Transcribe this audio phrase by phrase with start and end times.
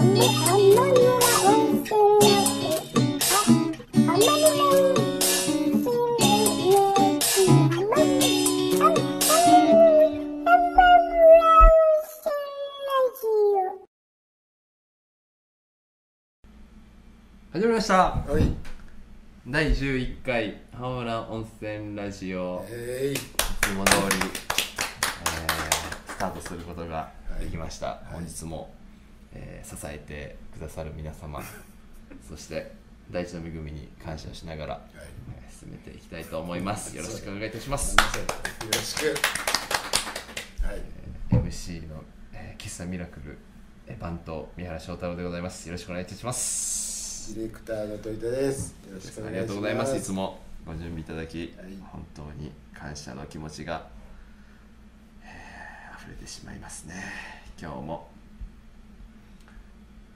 [0.00, 0.14] 始ま
[17.52, 17.94] りました。
[18.12, 18.54] はい。
[19.46, 22.64] 第11回浜村温泉ラジオ。
[22.70, 23.14] えい。
[23.14, 23.18] い
[23.60, 28.70] つも通り、えースタートすることができました、本日も、
[29.32, 31.40] えー支えてくださる皆様
[32.28, 32.72] そして
[33.10, 36.96] 大地の恵みに感謝をしながら、えー進めていきたいと思います。
[36.96, 37.90] よろしくお願いいたします。
[37.94, 37.96] よ
[38.72, 39.06] ろしく。
[40.64, 40.80] はい。
[41.30, 42.02] MC の、
[42.32, 43.36] えー喫茶ミラクル
[43.86, 45.66] えー番頭三原翔太郎でございます。
[45.68, 47.34] よろしくお願いいたします。
[47.34, 48.70] ディレクターの戸板です。
[48.88, 49.40] よろしくおあ願いします。
[49.40, 49.96] りがとうございます。
[49.96, 51.76] いつもご準備いただき、はい。
[51.82, 53.86] 本当に感謝の気持ちが、
[55.22, 56.94] えー溢れてしまいますね。
[57.60, 58.09] 今日も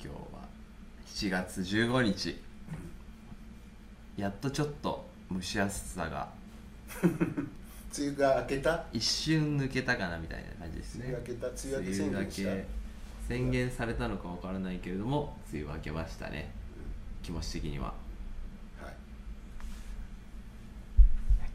[0.05, 0.49] 今日は
[1.07, 2.41] 7月15日。
[4.17, 6.29] やっとちょっと蒸し暑さが
[7.03, 8.85] 梅雨が明けた？
[8.93, 11.07] 一瞬抜けたかなみたいな感じですね。
[11.07, 11.47] 梅雨明けた？
[11.49, 12.51] 梅雨明け宣言した？
[12.51, 12.67] 梅雨明け
[13.29, 16.51] 宣言されたのかわからないけれども梅雨は明けましたね。
[17.23, 17.87] 気持ち的には。
[18.81, 18.95] はい。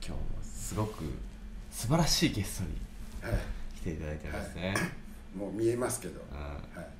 [0.05, 1.03] 今日もすごく
[1.71, 3.41] 素晴らしいゲストにはい。
[3.77, 4.73] 来ていただいてますね、
[5.37, 6.19] もう見えますけど。
[6.31, 6.37] うん。
[6.37, 6.98] はい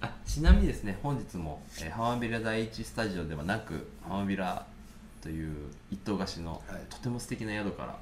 [0.00, 4.64] あちなみにですね本日も、えー、浜ビラ第一スタジオではなく浜ビラ
[5.20, 5.54] という
[5.90, 6.82] 一棟貸しの、はい。
[6.88, 7.98] とても素敵な宿から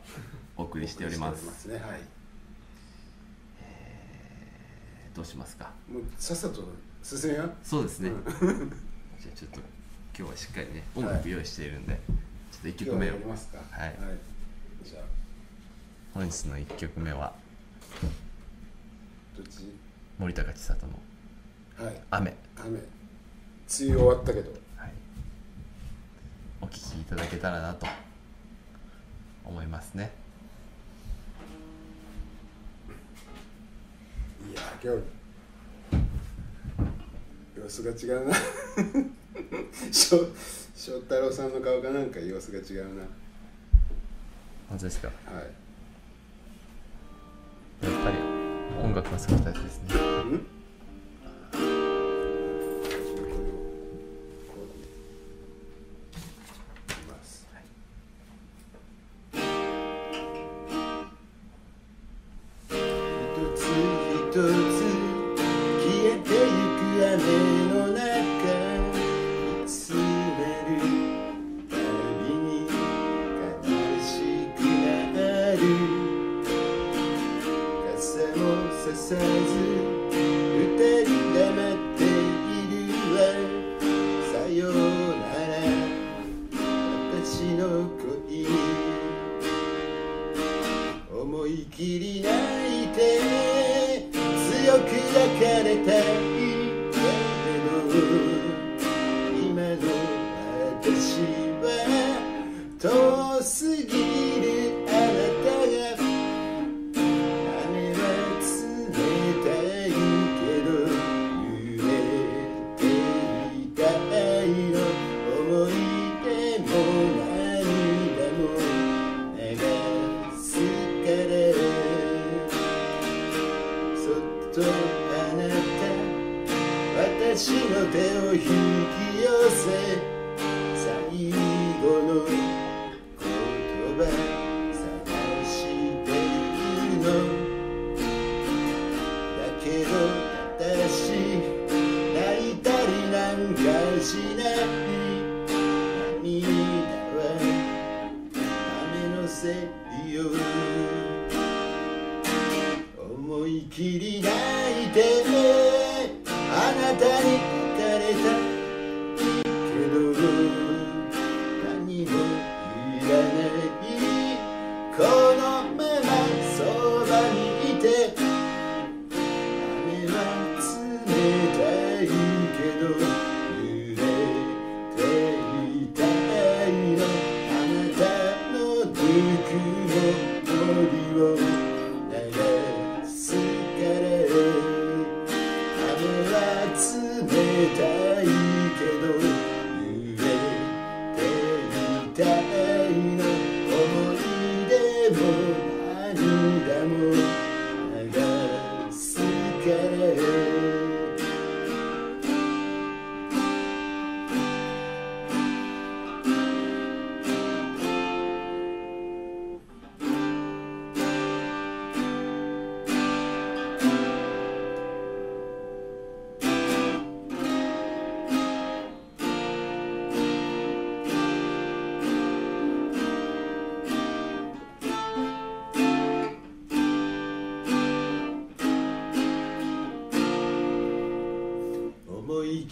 [0.56, 1.66] お送りしております。
[1.66, 1.83] ねはい。
[3.62, 5.70] えーどうしますか？
[5.91, 6.62] もうさっさと
[7.03, 7.53] 進めよう？
[7.62, 8.25] そうですね、うん。
[9.19, 9.60] じゃあちょっと
[10.19, 11.98] 今日はしっかりね音楽用意しているんで、
[12.53, 12.98] ちょっと1曲目を。
[12.98, 13.56] はやりますか。
[13.70, 13.97] はい。
[14.84, 15.05] じゃあ。
[16.12, 17.34] 本日の1曲目は
[20.19, 20.92] 森高千里の
[21.78, 22.70] はい「雨」雨。
[22.78, 22.80] 梅
[23.81, 24.50] 雨終わったけど。
[24.76, 24.92] はい、
[26.62, 27.87] お聴きいただけたらなと
[29.44, 30.12] 思いますね。
[34.50, 35.03] いや今日
[37.60, 38.34] 様子が違うな。
[39.92, 40.16] 翔
[40.75, 43.03] 翔太郎さんの顔がなんか様子が違うな。
[44.69, 45.09] 本当ですか？
[45.09, 45.12] は
[47.82, 47.84] い。
[47.84, 48.16] やっぱり
[48.82, 49.94] 音楽が好きたちですね。
[50.36, 50.47] ん？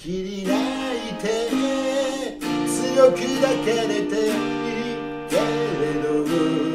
[0.04, 0.54] 切り泣
[1.08, 1.48] いて
[2.68, 4.10] 強く抱かれていい
[5.30, 6.02] けれ
[6.68, 6.73] ど。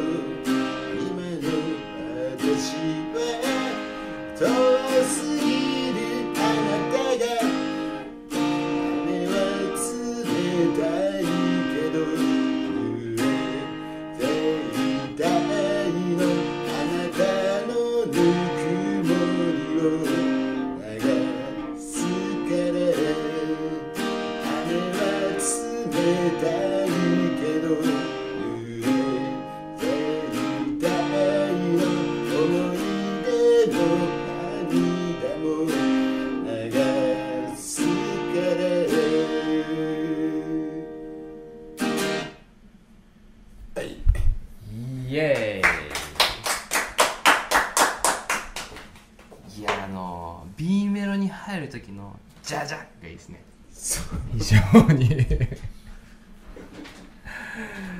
[54.71, 55.07] 非常に。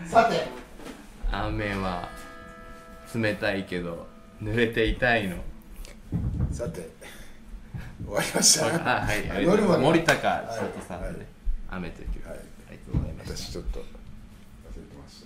[0.08, 0.48] さて。
[1.32, 2.10] 雨は
[3.14, 4.08] 冷たいけど
[4.42, 5.38] 濡れて痛いの。
[6.52, 6.90] さて。
[8.04, 8.66] 終わりました。
[9.00, 9.80] あはいありがいます。
[9.80, 11.28] 森高はい千里さんのねはい
[11.78, 12.38] 「雨」という曲、はい。
[12.38, 13.92] ありがとうございました私ちょっと忘れて
[14.96, 15.24] まし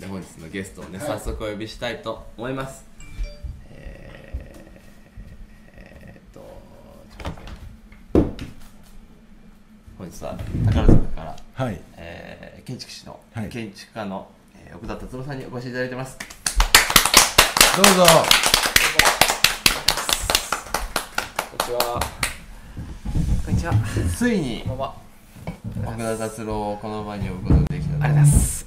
[0.00, 2.84] で本日のゲストをね、早速お呼びしたいと思います
[3.70, 6.40] えー、えーっと
[7.22, 7.32] ちょっ
[8.12, 8.44] と待って
[9.98, 11.80] 本日は宝塚から、はい。
[11.96, 13.48] えー建築士の、はい。
[13.48, 16.16] 建築家の、えー奥田達郎さんにお越しいただいてます。
[17.76, 18.04] どうぞ。
[21.50, 22.00] こんにちは。
[23.44, 23.74] こんにちは。
[24.16, 24.94] ついにこんばんは。
[25.84, 28.66] 奥田達郎をこの場に呼ぶことができたとありがとうございます。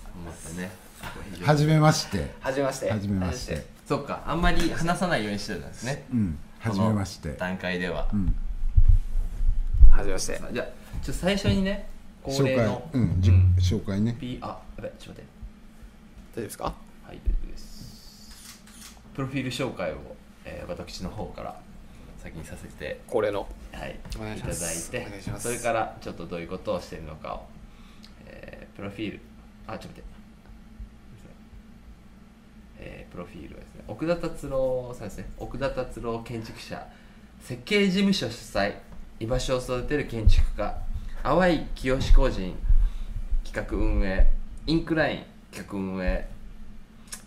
[1.44, 2.32] はじめまして。
[2.42, 2.92] はじめまして。
[2.92, 3.66] はじめまして。
[3.88, 6.04] そっかあんまり話さないようにしてたんですね。
[6.12, 6.38] うん。
[6.60, 7.32] はじめまして。
[7.36, 8.36] 段階では、うん。
[9.92, 10.42] はじめまして。
[10.52, 11.88] じゃあちょっと最初にね
[12.24, 13.16] 恒紹介例のうん。
[13.20, 14.16] じ紹介ね。
[14.20, 15.24] P あやべちょっと待って。
[16.34, 16.64] 大丈夫ですか？
[16.66, 16.76] はい、
[17.08, 19.02] 大丈夫です。
[19.14, 19.98] プロフィール紹介を、
[20.46, 21.60] えー私の方から
[22.22, 23.48] 先にさせて、恒例の。
[23.72, 25.06] はい、お願いしいただいますて。
[25.06, 25.44] お願いします。
[25.44, 27.48] それからちょっとどういうことをしているのかを、
[28.28, 29.20] えープロフィール、
[29.68, 30.12] あ、ちょっと待って。
[32.84, 36.88] えープロフィールはですね、奥田達郎さんですね、奥田達郎建築者、
[37.42, 38.76] 設計事務所主催、
[39.20, 40.82] 居場所を育てる建築家、
[41.24, 42.56] 淡井清個人
[43.44, 44.28] 企画運営、
[44.66, 46.28] インクライン企画運営、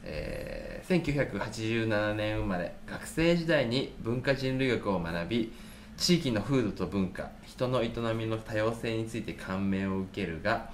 [0.03, 5.53] えー1987年生まれ学生時代に文化人類学を学び
[5.97, 10.71] 地域の風土と文化人の営みの多様性について感銘を受けるが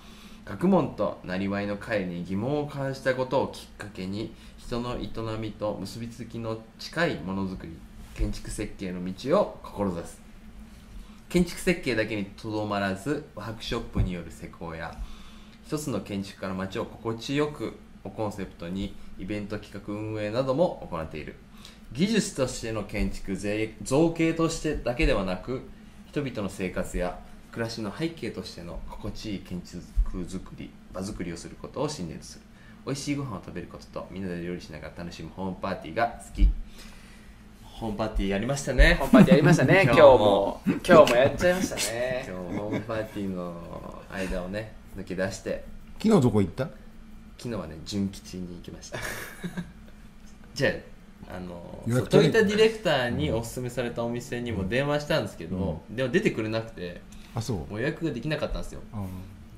[0.47, 7.77] 学問となりわいの会に疑問を感じたことをきっかけに人の営みと結びつきの近いものづくり
[8.17, 10.20] 建築設計の道を志す。
[11.31, 14.93] 建築設計だけにとどまらずワークショップによる施工や
[15.65, 21.37] 一つの建築家の街を心地よくをコンセプトにイベント企画運営なども行っている。
[21.93, 25.69] 技術としての建築造形としてだけではなく
[26.09, 27.21] 人々の生活や
[27.53, 29.83] 暮らしの背景としての心地いい建築
[30.25, 32.45] づくり場作りをすることを信念とする。
[32.85, 36.49] 美味しいご飯を食べることとみんなで料理しながら楽しむホームパーティーが好き。
[37.81, 38.97] ホームパーティーやりましたね。
[39.01, 39.83] ホームパーティーやりましたね。
[39.89, 40.61] 今日も。
[40.67, 41.17] 今日も。
[41.17, 42.25] やっちゃいましたね。
[42.29, 45.65] 今日ホームパーティーの間をね抜け出して。
[46.03, 46.65] 昨日どこ行った？
[47.39, 48.99] 昨日はね純吉に行きました。
[50.55, 50.71] じゃ
[51.31, 57.01] ああのトイタディレクターにおすすめされたお店にも電話したんですけど、でも出てくれなくて
[57.35, 57.57] あそう。
[57.71, 58.81] もう予約ができなかったんですよ。
[58.93, 59.03] あ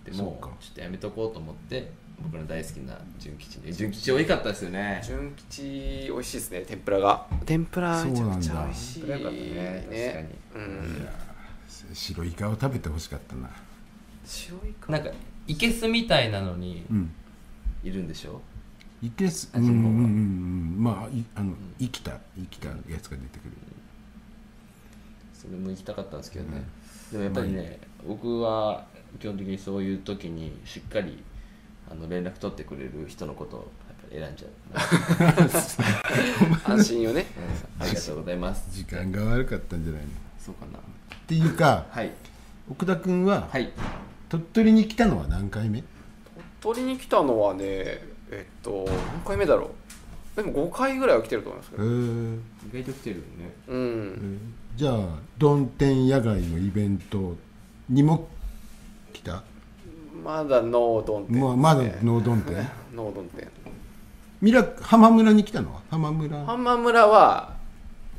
[0.04, 1.90] でもちょっとやめとこうと思って
[2.22, 5.02] 僕の大好きな純吉に純吉美味しかったですよね。
[5.04, 6.60] 純吉美味しいですね。
[6.62, 7.26] 天ぷらが。
[7.44, 9.00] 天ぷらめちゃくちゃ美味しい。
[9.00, 9.30] そうなんだ。
[9.30, 11.08] 天ぷらよかったねうん。
[11.94, 13.50] 白イカを食べてほしかったな。
[14.24, 14.92] 白いか。
[14.92, 15.10] なんか
[15.46, 17.12] いけすみたいなのにうん。
[17.82, 18.40] いるんでしょ？
[19.02, 20.76] いけすうんうんうんうん。
[20.78, 23.52] まあいあの生きた生きたやつが出てくる。
[25.34, 26.62] それも行きたかったんですけどね、
[27.10, 28.86] でもやっぱりね、僕は
[29.18, 31.20] 基本的にそういう時にしっかり
[31.92, 34.48] あの連絡取ってくれる人のことをやっぱり選んじゃ
[36.68, 37.26] う、 安心をね。
[37.78, 37.86] うん。
[37.86, 38.66] ありがとうございます。
[38.72, 40.06] 時間が悪かったんじゃないの？
[40.08, 40.78] っそうかな。
[41.26, 42.10] ていうかはい。
[42.70, 43.70] 奥田君ははい。
[44.28, 45.84] 鳥取に来たのは何回目？
[46.60, 47.62] 鳥取に来たのはね、
[48.30, 50.36] えっと、何回目だろう。
[50.36, 51.84] でも5回ぐらいは来てると思いますけへど。
[51.84, 52.38] ー。
[52.70, 53.54] 意外と来てるよね。
[53.68, 54.12] うえん。
[54.14, 54.38] ー。
[54.76, 57.36] じゃあどん天野外のイベント
[57.90, 58.28] にも
[60.22, 61.40] まだノードン店ね。
[61.40, 63.48] まあまだノードン店ノードン店。
[64.40, 65.72] ミラ浜村に来たの？
[65.74, 66.44] は浜村。
[66.44, 67.54] 浜村は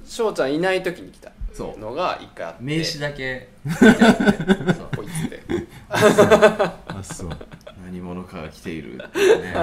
[0.06, 1.32] 翔ちゃんいない時に来た。
[1.54, 1.80] そう。
[1.80, 2.64] のが一回あって。
[2.64, 3.50] 名刺だけ。
[3.70, 5.44] そうこいつって
[5.90, 7.30] あそう。
[7.86, 8.98] 何者かが来ている。
[8.98, 9.06] ね。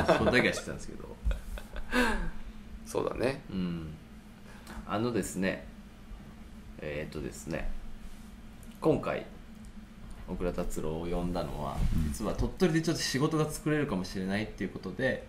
[0.06, 1.16] それだけは知ってたんですけど。
[2.86, 3.42] そうだね。
[3.50, 3.94] うん。
[4.86, 5.66] あのですね。
[6.80, 7.70] えっ、とですね。
[8.80, 9.26] 今回
[10.30, 11.76] 小倉達郎を呼んだのは、
[12.08, 15.26] 実は鳥取でちょっと仕事が作れるかもしれないっていうことで、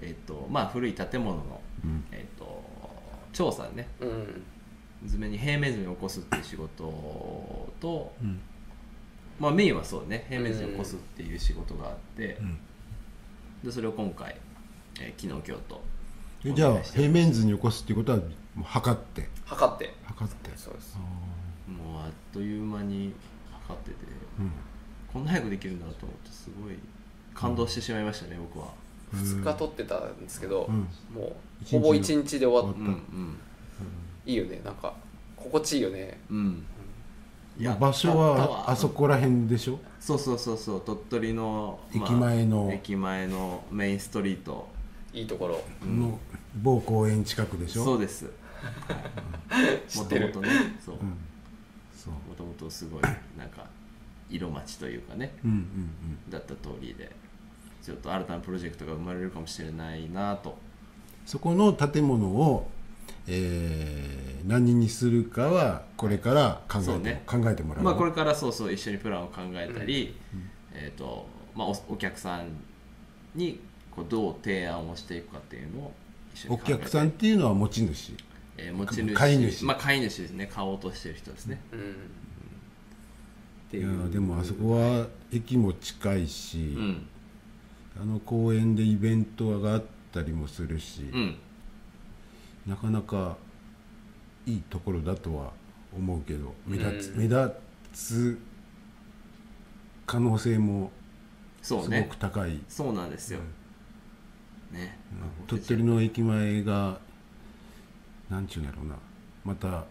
[0.00, 2.04] えっとまあ、古い建物の、うん。
[2.12, 2.64] えっと
[3.32, 4.42] 調査ねうん。
[5.06, 8.40] 図面に平面図に起こすっていう仕事と、うん。
[9.38, 12.58] まあ、メインはそうね平面図に起こすっていう仕事があって、うん。
[13.62, 14.34] でそれを今回、
[15.00, 15.82] えー昨日今日と
[16.44, 18.24] えじゃあ平面図に起こすっていうことはも
[18.60, 19.28] う測って？
[19.44, 19.94] 測って。
[20.06, 20.50] 測って。
[20.56, 23.12] そうですもうあっという間に
[23.68, 24.07] 測っててうん
[25.12, 26.74] こんな早くできるんだと思ってすごい
[27.34, 28.66] 感動してしまいましたね、僕は。
[29.14, 30.88] 2日取ってたんですけど、うん。
[31.14, 31.32] もう
[31.64, 33.38] ほぼ1日で終わっうんうん
[34.26, 34.92] いいよねなんか
[35.36, 36.20] 心地いいよね。
[36.30, 36.64] うん。
[37.58, 39.80] いや場所はあそこら辺でしょ？
[39.98, 40.80] そうそうそうそう。
[40.82, 42.70] 鳥取の、駅前の。
[42.72, 44.68] 駅前のメインストリート。
[45.14, 45.60] いいところ。
[45.86, 46.18] の
[46.62, 47.84] 某公園近くでしょ？
[47.84, 48.26] そうです。
[49.88, 50.26] 知ってる。
[50.26, 50.94] もともとねそう。
[50.96, 51.16] うん。
[51.96, 52.12] そう。
[52.12, 53.02] もともとすごい
[53.36, 53.64] なんか
[54.30, 56.30] 色町というかねうんうんうん。
[56.30, 57.10] だった通りで
[57.82, 60.56] ちょっと新たなプロジェクトが生まれるかもしれないなと。
[61.24, 62.68] そこの建物を、
[63.26, 67.22] えー何にするかはこれから考えて,、そうね。
[67.26, 70.16] 考えてもらう、まあこれからそうそう一緒にプランを考えたり、
[70.72, 72.48] えっ、とまあおお客さん
[73.34, 75.92] にこうどう提案をしていくかっていうのを
[76.34, 78.14] 一緒にお客さんっていうのは持ち主。
[78.56, 79.14] えー持ち主。
[79.14, 79.64] 買い主。
[79.64, 80.46] まあ買い主ですね。
[80.46, 81.96] 買おうとしてる人ですね、うん
[83.68, 84.10] っていう。
[84.10, 87.06] でもあそこは駅も近いし、うん。
[88.00, 91.36] あの公園でイベントがあったりもするし、うん。
[92.66, 93.36] なかなか
[94.46, 95.52] いいところだとは
[95.96, 97.54] 思うけど目立つ,、うん目立
[97.92, 98.38] つ
[100.06, 100.90] 可能性も
[101.62, 103.40] すごく高い、そうなんですよ、
[104.70, 104.98] ね、
[105.46, 106.98] 鳥取の駅前が
[108.30, 108.96] なんちゅうんだろうな。
[109.44, 109.84] また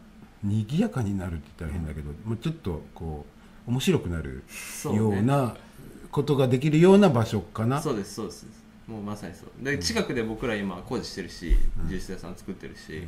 [0.43, 3.36] 賑やかになるって言ったら変だけど、まあ、ちょっとこう
[3.67, 4.43] 面白くなる
[4.85, 5.55] ような
[6.11, 7.81] ことができるような場所かな。
[7.81, 8.47] そうですそうです。
[8.87, 9.63] もうまさにそう。
[9.63, 11.57] で近くで僕ら今工事してるし
[11.87, 13.05] ジュース屋さん作ってるし、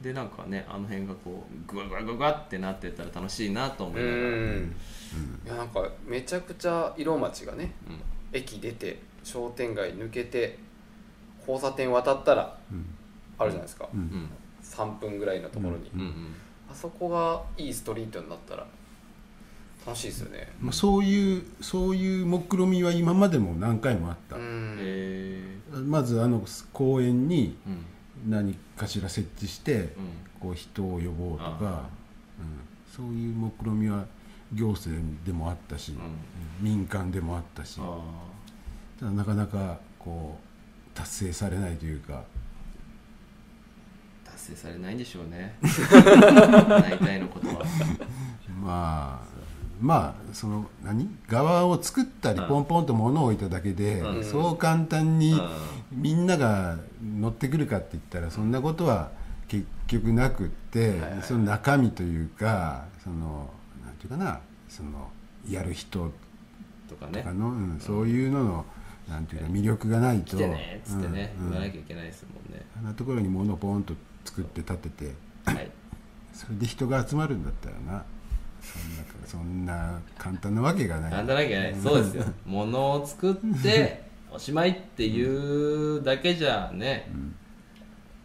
[0.00, 4.74] でなんかねあの辺がこうグワグワグワってなってったら楽しいなと思ういながら、ん。
[5.44, 8.00] いやなんかめちゃくちゃ色町がねうん。
[8.32, 10.58] 駅出て商店街抜けて
[11.40, 12.86] 交差点渡ったらうん。
[13.38, 14.00] あるじゃないですか、うん。
[14.00, 14.30] うん。
[14.62, 16.34] 3分ぐらいのところに、うんうん。
[16.70, 18.66] あそこがいいストリートになったら
[19.86, 20.48] 楽しいですよね。
[20.60, 24.78] まあ、そういうそういう目論見みは今までも何回もあった、うん。
[24.80, 27.56] えまずあの公園に
[28.26, 29.88] 何かしら設置してうん。
[30.40, 31.88] こう人を呼ぼうとあか、
[32.38, 34.04] うん、そういう目論見みは
[34.52, 35.98] 行政でもあったし、うん。
[36.60, 37.78] 民間でもあったし。
[37.80, 37.98] あ
[38.98, 42.12] ただなかなかこう達成されないというか。
[42.12, 42.44] ー
[44.30, 45.56] 達成されないんでしょうね。
[45.62, 47.64] 大体のことは。
[48.62, 49.33] まあ
[49.84, 51.10] まあその何？
[51.28, 52.48] 側を作ったりうん。
[52.48, 54.24] ポンポンと物を置いただけで、うん。
[54.24, 55.48] そう簡単にうん。
[55.92, 59.10] みんなが乗ってくるかって言ったらそんなことは
[59.46, 61.22] 結局なくって、はいはい。
[61.22, 63.50] その中身というかその
[63.84, 65.10] なんていうかなその
[65.46, 66.10] やる人
[66.88, 67.18] とかね。
[67.18, 67.78] とかの、うん。
[67.78, 68.64] そういうのの
[69.06, 70.38] なんていうか魅力がないと。
[70.38, 71.46] 来てねっつってね、うん。
[71.46, 71.50] うん。
[71.50, 72.64] 言わなきゃいけないですもんね。
[72.78, 73.92] あんなところに物をポンと
[74.24, 75.14] 作って建てて
[75.44, 75.70] はい。
[76.32, 78.04] それで人が集まるんだったらな。
[78.64, 81.10] そんなそんな簡単なわけがない。
[81.10, 81.74] 簡単なわけない。
[81.74, 82.24] そうですよ。
[82.46, 87.10] 物を作っておしまいっていうだけじゃね、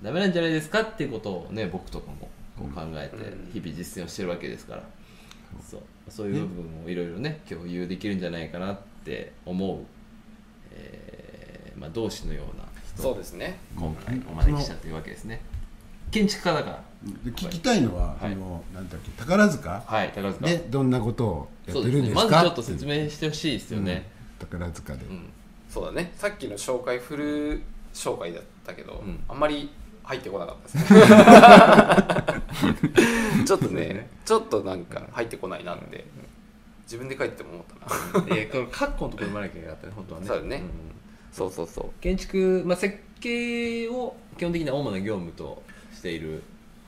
[0.02, 3.18] ダメなんじゃないですかっていうことをね僕とかもこう考えて
[3.54, 4.84] 日々実践をしてるわけですから、
[5.62, 5.82] そう。
[6.10, 6.28] そう。
[6.28, 9.80] いう部分をいろいろね共有できるんじゃないかなって思う、
[10.72, 12.66] えーまあ、同志のような
[12.96, 13.02] 人。
[13.10, 13.58] をそうですね。
[13.76, 15.42] 今回お招きしたというわけですね
[16.12, 16.84] 建築家だから。
[17.24, 18.34] で聞きたいのは、はい。
[18.34, 19.84] あのなんだっけ宝塚？
[19.86, 20.46] はい宝塚。
[20.46, 22.22] でどんなことをやってるんですか？
[22.24, 24.10] まずちょっと説明してほしいですよね、
[24.42, 24.48] うん。
[24.48, 25.30] 宝塚で、うん。
[25.70, 26.12] そうだね。
[26.18, 27.62] さっきの紹介フル
[27.94, 29.24] 紹介だったけど、ん。
[29.30, 29.70] あんまり
[30.04, 31.00] 入ってこなかったですね。
[33.46, 36.06] ちょっとねちょっとなんか入ってこないなって
[36.84, 37.64] 自分で書いても思っ
[38.14, 38.36] たな。
[38.36, 40.28] いやこれカッコのところに言わなきゃいけなかったね本当はね。
[40.28, 40.58] そうだね。
[40.58, 40.62] ん。
[41.32, 42.02] そうそうそう。
[42.02, 45.62] 建築、まあ、設計を基本的には主な業務と
[46.00, 46.42] している。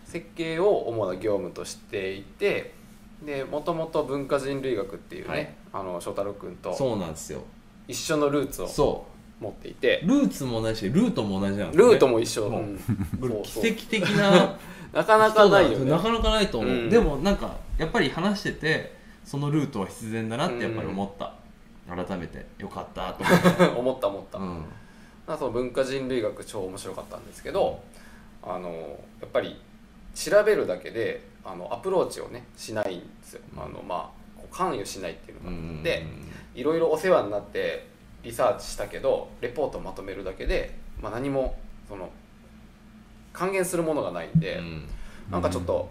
[0.05, 2.73] 設計を主な業務としていて
[3.25, 5.53] でもともと文化人類学っていうね、はい。
[5.73, 7.43] あの翔太郎君とそうなんですよ。
[7.87, 9.05] 一緒のルーツをそ
[9.39, 10.01] 持っていて。
[10.05, 11.83] ルーツも同じしルートも同じなんですね。
[11.91, 14.57] ルートも一緒、もう奇跡的な
[14.91, 15.91] なかなかないよね。
[15.91, 16.89] なかなかないと思う、うん。
[16.89, 21.33] でもなんかやっぱり話しててそのルートは必然だなってやっぱり思った、
[21.87, 22.45] 改めて。
[22.57, 24.65] よかったと思って、 思った思った、うん。
[25.27, 27.79] まあその文化人類学超面白かったんですけど
[28.43, 28.69] あの
[29.19, 29.60] やっぱり
[30.15, 36.05] 調べるだけであのアプローチをねしないんですよ、あのまあ関与しないっていうのがあって、
[36.55, 37.88] いろいろお世話になって
[38.24, 41.57] リサーチしたけどレポートをまとめるだけで、まあ、何も
[41.88, 42.10] その
[43.33, 44.88] 還元するものがないんで、うん。
[45.31, 45.89] なんかちょっと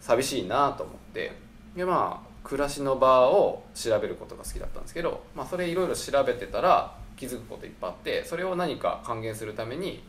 [0.00, 1.32] 寂しいなと思って
[1.76, 10.02] でまあ暮らしの場を調べることが好きだったんですけど、まあ、それいろいろ調べてたら気づくこといっぱいあってそれを何か還元するために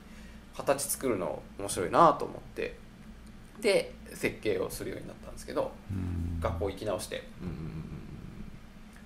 [0.56, 2.78] 形作るの面白いなと思って
[3.60, 5.72] で設計をするようになったんですけど
[6.40, 7.24] 学校行き直して。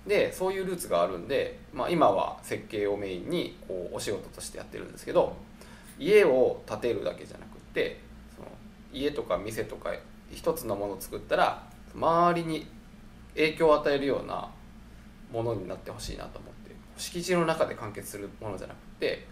[0.06, 5.36] でそういうルーツがあるんで、まあ、今は設計をメインにこうお仕事としてやってるんですけど
[5.98, 8.00] 家を建てるだけじゃなくって
[8.34, 8.48] その
[8.90, 9.92] 家とか店とか
[10.32, 11.62] 一つのものを作ったら
[11.94, 12.66] 周りに
[13.34, 14.48] 影響を与えるような
[15.30, 19.26] ものになってほしいなと思って敷地の中で完結するものじゃなくて、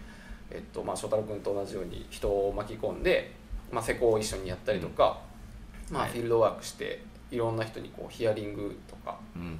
[0.49, 3.33] えっとまあ、翔太郎君と同じように人を巻き込んで、
[3.71, 5.19] まあ、施工を一緒にやったりとか、
[5.91, 6.11] まあ、はい。
[6.11, 9.59] フィールドワークしていろんな人にこうヒアリングとかうん。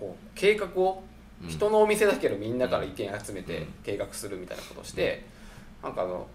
[0.00, 1.02] こう計画を
[1.42, 1.48] うん。
[1.48, 3.66] 人のお店だけどみんなから意見集めてうん。
[3.84, 5.24] 計画するみたいなことをして、
[5.82, 6.26] なんかあの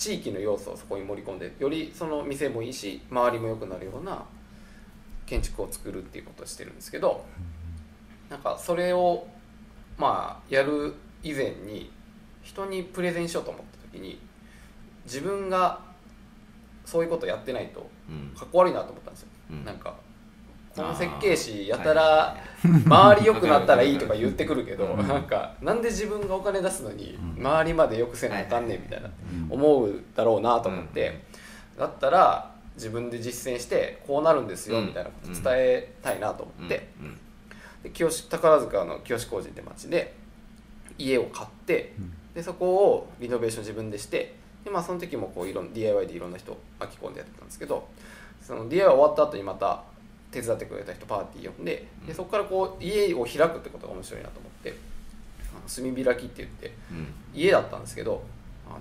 [0.00, 4.24] 地域の要素をそこに盛り込んでよりその店もいいし周りも良くなるような
[5.26, 7.24] 建築を作るっていうことをしてるんですけど
[8.30, 9.26] なんかそれを
[9.98, 11.90] まあやる以前に
[12.50, 14.20] 人にプレゼンしようと思った時に
[15.04, 15.80] 自分が
[16.84, 18.36] そういうことやってないとうん。
[18.36, 19.28] かっこ悪いなと思ったんですよ。
[19.50, 19.64] うん。
[19.64, 19.94] なんか
[20.74, 25.08] この設計士やたら周り良くなったらいいとか言ってくるけどうん。
[25.08, 31.22] なんかなんで自分がお金出すのに周りまで良くせなあかんねんみたいなうん思うだろうなと思って。
[31.78, 34.86] だったら自分で実践してこうなるんですようん。
[34.86, 36.88] みたいなこと伝えたいなと思って。
[37.00, 37.18] うん。
[37.82, 40.14] で清宝塚の清小路って町で
[40.98, 41.94] 家を買って
[42.34, 47.88] でそこをリノベーション自分でしてで、まあ、その時もこういろん DIY でいろんな人巻き込んでやってたんですけど
[48.42, 49.82] その DIY 終わった後にまた
[50.30, 54.74] 手伝ってくれた人パーティー呼んででそこからこう家を開くってことが面白いなと思って
[55.66, 57.06] 炭開きって言ってうん。
[57.34, 58.22] 家だったんですけど
[58.68, 58.78] あの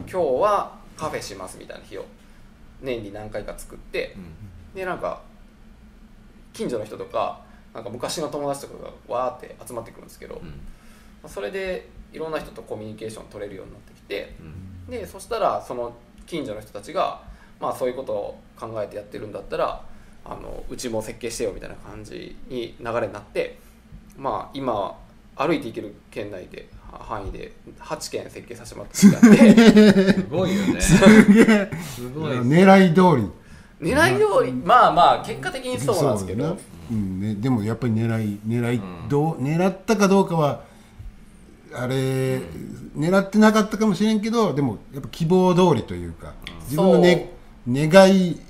[0.00, 2.04] 今日はカフェしますみたいな日を
[2.80, 4.16] 年に何回か作って
[4.74, 5.22] でなんか
[6.52, 7.40] 近所の人とか
[7.72, 10.48] なんか昔の友達とかがわーって集まってくるんですけど、うん。
[10.48, 10.54] ま
[11.24, 14.90] あそれでいろんな人とコミュニケーション取れるようになってきてうん。
[14.90, 15.94] でそしたらその
[16.26, 17.20] 近所の人たちが、
[17.60, 19.82] まあ、そういうことを考えてやってるんだったら
[20.24, 23.58] あのうちも設計してよみたいな感じに流れになって、
[24.16, 24.96] まあ、今
[25.36, 30.80] 歩いて行ける県内では範囲で8件設計させてもらってて すごいよね。
[30.80, 33.30] すげえすごい狙い通り。
[33.80, 36.56] 狙い通りまあまあ結果的にそうなんですけど。
[36.90, 37.20] うん。
[37.20, 40.62] ね、でもやっぱり狙い狙い、どう狙ったかどうかは
[41.76, 42.40] あれ、
[42.96, 46.34] 狙ってなかったかもしれんけどでもやっぱ希望通りというか
[46.64, 47.32] 自分の、ね、
[47.68, 48.40] 願い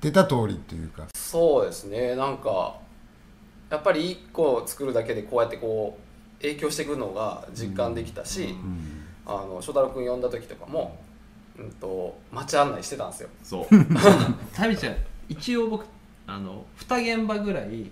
[0.00, 1.06] 出た通りというか。
[1.14, 2.16] そうですね。
[2.16, 2.78] なんか
[3.68, 8.54] やっぱり1個作るだけでこうやってこう影響してくるのが実感できたし、
[9.26, 10.98] あの翔太郎君呼んだ時とかも、
[11.58, 13.28] うん、と街案内してたんですよ。
[13.42, 13.74] そう。
[14.54, 14.96] タミちゃん
[15.28, 15.84] 一応僕
[16.26, 17.90] あの2現場ぐらい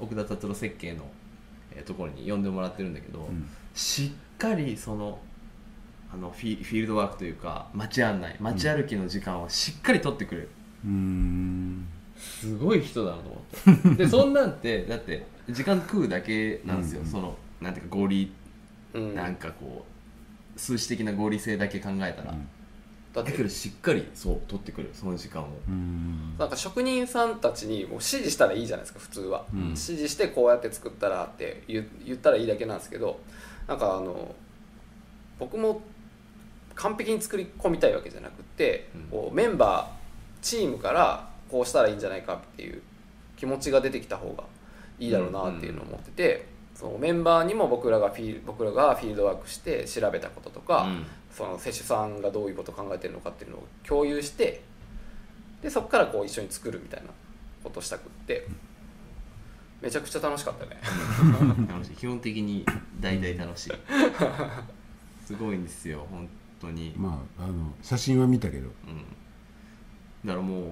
[0.00, 1.04] 奥田達郎設計の、
[1.72, 5.18] えーところに呼んでもらってるんだけど、んしっかりその
[6.12, 10.48] あのフィフィールドワークというか街案内街歩きの時間はしっかり取ってくれる、
[10.84, 11.86] うーん。
[12.16, 13.96] すごい人だなと思って。
[14.04, 18.32] でそんなんてだって時間食うだけなんですよ、そのなんていうか合理
[18.94, 19.14] うん。
[19.14, 19.84] なんかこ
[20.56, 22.34] う数値的な合理性だけ考えたら、
[23.22, 26.34] だけどしっかりそう取ってくるその時間を、うん。
[26.38, 29.64] なんか職人さんたちにもう指示したらいいじゃないですか普通は、ん。
[29.68, 33.20] 指示してこうやって作ったらって言言ったらいいだけなんですけど
[33.68, 34.34] なんかあの
[35.38, 35.80] 僕も
[36.74, 39.02] 完璧に作り込みたいわけじゃなくって、うん。
[39.04, 42.82] こうメンバーチームからこうしたらいいんじゃないかっていう
[43.36, 44.44] 気持ちが出てきた方が
[44.98, 51.06] いいだろうなっていうのを思ってて、そのメンバーにも僕らがフィール僕らがフィールドワークして調べたこととか、うん。
[51.36, 54.62] その施主さんがどういうことを考えてるのかっていうのを共有して
[55.62, 57.08] でそこからこう一緒に作るみたいな
[57.62, 58.46] ことをしたくって
[59.80, 60.80] めちゃくちゃ楽しかったね。
[61.68, 61.96] 楽しい。
[61.96, 62.64] 基本的に
[63.00, 63.72] 大体楽しい。
[65.24, 66.28] すごいんですよ本
[66.60, 68.68] 当に、まああの写真は見たけど。
[68.68, 69.04] うん、
[70.24, 70.62] だからもう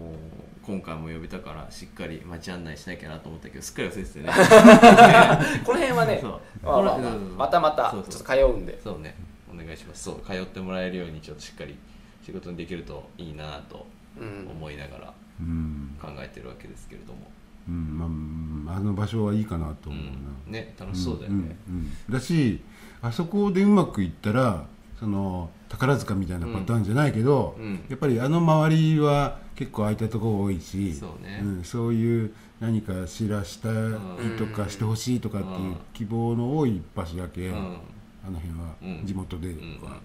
[0.63, 4.27] 今回も呼びたからしっかり街案内しなきゃなと思ったけどすっかり忘れててね。
[5.65, 8.81] この辺はねまあまあまあこれうんまたまたちょっと通うんで。
[8.83, 9.17] そうね。
[9.53, 10.05] お願いします。
[10.05, 11.77] そう通ってもらえるようにちょっとしっかり
[12.25, 13.87] 仕事にできるといいなと
[14.19, 17.34] うん思いながらうん、考えてるわけですけれども、うんまあ
[17.69, 20.11] うん、あの場所はいいかなと思うな、
[20.47, 22.61] うんね楽しそうだよね、うんうんだし
[23.01, 24.67] あそこでうまくいったら
[24.99, 27.85] その宝塚みたいなパターンじゃないけど、うん。
[27.89, 31.41] やっぱりあの周りは結構空いたところ多いしそうね。
[31.41, 33.73] ん、そういう何か知らしたい
[34.39, 37.57] とかしてほしいとかっていう希望の多い場所だけ、うん。
[38.27, 39.07] あの辺はうん。
[39.07, 39.81] 地元でうん。
[39.83, 39.99] は、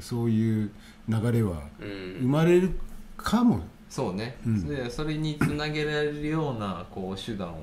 [0.00, 0.70] そういう
[1.08, 2.18] 流れはうん。
[2.22, 2.72] 生まれる
[3.16, 3.60] かも、
[3.92, 4.66] そうね、うん。
[4.66, 7.54] でそれにつなげられるようなこう手段を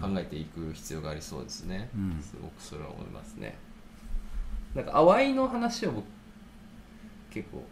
[0.00, 2.22] 考えていく必要がありそうですね、うん。
[2.22, 3.58] すごくそれは思いますね。
[4.76, 6.04] なんか淡いの話を僕
[7.32, 7.64] 結構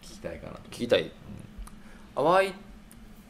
[0.00, 0.60] 聞きたいかなと。
[0.70, 1.10] 聞きたい。
[2.14, 2.52] 淡いっ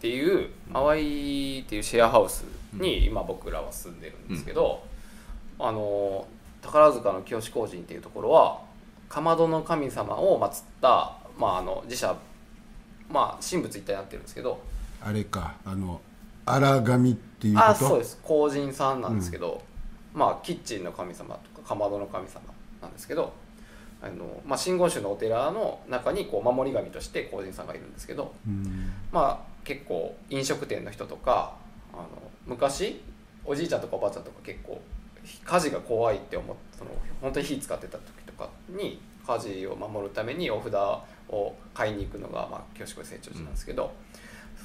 [0.02, 4.82] ていう淡いっていうシェアハウスに今僕らは住んでるんですけど、
[5.58, 6.28] あの
[6.60, 8.60] 宝塚の清志工人っていうところは
[9.08, 12.14] かまどの神様を祀った、まあ、あの自社
[13.08, 14.60] まあ神仏一体になってるんですけど。
[15.02, 16.00] あれかあの
[16.46, 17.66] 荒神っていうこと？
[17.66, 18.18] あそうです。
[18.22, 19.62] 工人さんなんですけど、
[20.14, 22.42] まあキッチンの神様とかかまどの神様
[22.82, 23.32] なんですけど。
[24.00, 28.92] あの、まあ、真言宗のお寺の中にこう守り神として工人さんがいるんですけど、うん。
[29.10, 31.56] まあ結構飲食店の人とか
[31.92, 32.06] あの
[32.46, 33.00] 昔
[33.44, 34.80] おじいちゃんとかおばあちゃんとか結構
[35.44, 36.90] 火事が怖いって思ってその
[37.20, 40.72] 本当に火使ってた時とかに火事を守るためにお札
[41.28, 43.92] を買いに行くのが、まあ、清志小成長寺なんですけど、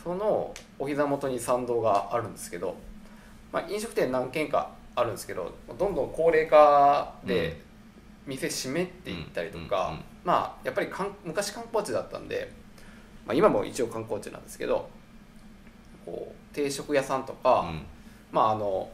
[0.03, 2.75] そのお膝元に参道があるんですけど、
[3.51, 7.61] まあ、飲食店何軒かあるんですけどどんどん高齢化で
[8.25, 12.49] 店閉めていったりとか、うんうんうんまあやっぱり観昔観光地だったんで、
[13.25, 14.89] まあ、今も一応観光地なんですけど
[16.05, 17.85] こう定食屋さんとか、うん。
[18.31, 18.89] まああの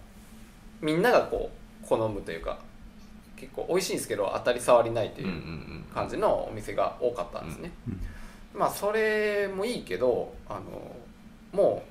[0.81, 1.49] みんながこ
[1.83, 2.59] う好むというか
[3.39, 5.33] 結構美味しいんですけど当たり障りないとうんうん
[5.87, 8.01] いう感じのお店が多かったんですね、うん
[8.51, 10.61] まあそれもいいけどあの
[11.53, 11.83] も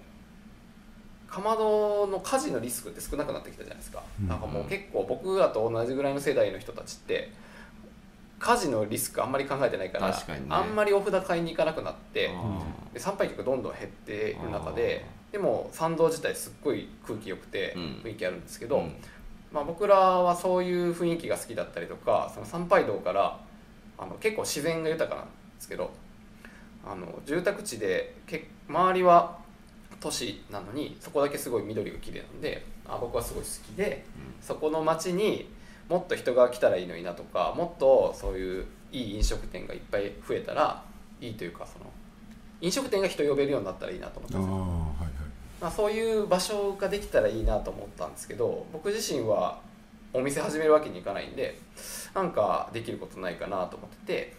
[1.29, 7.31] うかまどの火事のリスクって少なくなってきたじゃないですか、うんなんかもう結構僕らと同じぐらいの世代の人たちって
[8.41, 10.17] 火事のリスクあんまり考えてないからね。
[10.49, 17.83] あんまりお札買いに行かなくなってあで参拝客どんどん減っている中ででも参道自体すっごい空気良くてうん。
[18.05, 18.95] 雰囲気あるんですけど、ーうん
[19.53, 23.41] まあ、僕らはそういう雰囲気が好きだったりとかその参拝道から
[23.97, 25.91] あの結構自然が豊かなんですけど
[26.87, 29.39] あの住宅地でけ周りは
[30.01, 34.05] 都市なのにそこだけすごい緑が綺麗なんであ僕はすごい好きで
[34.41, 35.51] そこの街に
[35.89, 40.85] もっと人が来たらいいのになとかもっとそういういい飲食店がいっぱい増えたら
[41.21, 41.87] いいというかその
[42.61, 44.57] 飲食店が人呼べるようになったらいいなと思ったんですよ
[45.61, 49.59] まあ、そういう場所ができたらいいなと思ったんですけど僕自身は
[50.13, 51.59] お店始めるわけにいかないんで
[52.15, 54.37] なんかできることないかなと思ってて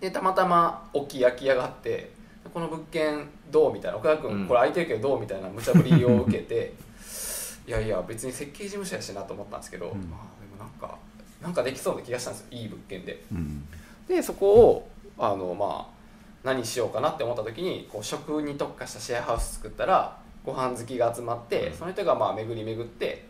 [0.00, 2.10] でたまたま大きい空き家があって
[2.52, 4.46] この物件どうみたいな岡田君、うん。
[4.46, 6.74] これ空いてるけどどうみたいな無茶ぶりを受けて
[7.66, 9.90] いやいや別に設計事務所やしなと思ったんですけど、ん。
[10.08, 10.96] まあでもなんか
[11.42, 13.22] なんかできそうな気がしたんですよいい物件で。
[13.32, 13.66] うん。
[14.06, 15.95] でそこをあのまあ
[16.46, 23.26] 何しようかなって思った時にこう食に特化したシェアハウス作ったらご飯好きが集まって、その人がまあ巡り巡って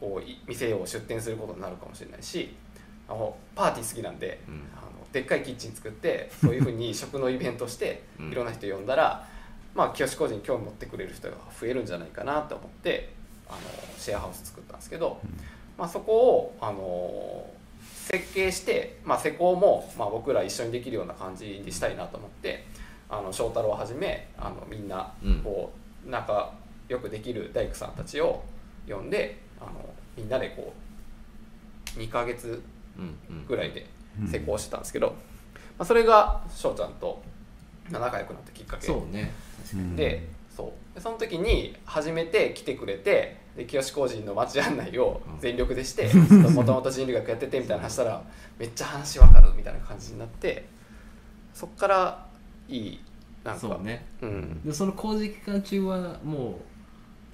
[0.00, 2.54] こうい店を出店することになるかもしれないし
[3.08, 4.54] あのパーティー好きなんで、うん。
[4.74, 8.32] あのでっかいキッチン作ってそういうふうに 食のイベントしてうん。
[8.32, 9.28] いろんな人呼んだら、
[9.74, 13.12] まあ清志工事に興味持ってくれる人が増えるんじゃないかなと思って
[13.48, 13.58] あの
[13.98, 15.20] シェアハウス作ったんですけど、
[15.76, 17.46] まあ、そこをあの
[18.06, 22.64] 設計して、まあ、施工も、まあ、僕ら一緒にできるような感じにしたいなと思って
[23.08, 25.40] あの翔太郎をはじめあのみんなうん。
[25.42, 26.52] こう仲
[26.88, 28.44] 良くできる大工さんたちを
[28.88, 29.72] 呼んであの
[30.16, 30.72] みんなでこ
[31.96, 32.62] う2ヶ月
[33.48, 33.86] ぐらいで
[34.30, 35.14] 施工してたんですけど、ま
[35.80, 37.20] あ、それが翔ちゃんと
[37.90, 39.32] まあ仲良くなったきっかけそうね。
[39.74, 39.96] うん。
[39.96, 40.94] でそう。
[40.94, 48.22] でその時に初めて来てくれてで清志工人の街案内を全力でしてもともと人類学やっててみたいな話したら
[48.58, 50.66] めっちゃ話わかるみたいな感じになって
[51.54, 52.26] そっから
[52.68, 53.00] いい
[53.46, 53.60] なんか。
[53.60, 54.04] そうね。
[54.20, 56.54] うん、でその工事期間中はもう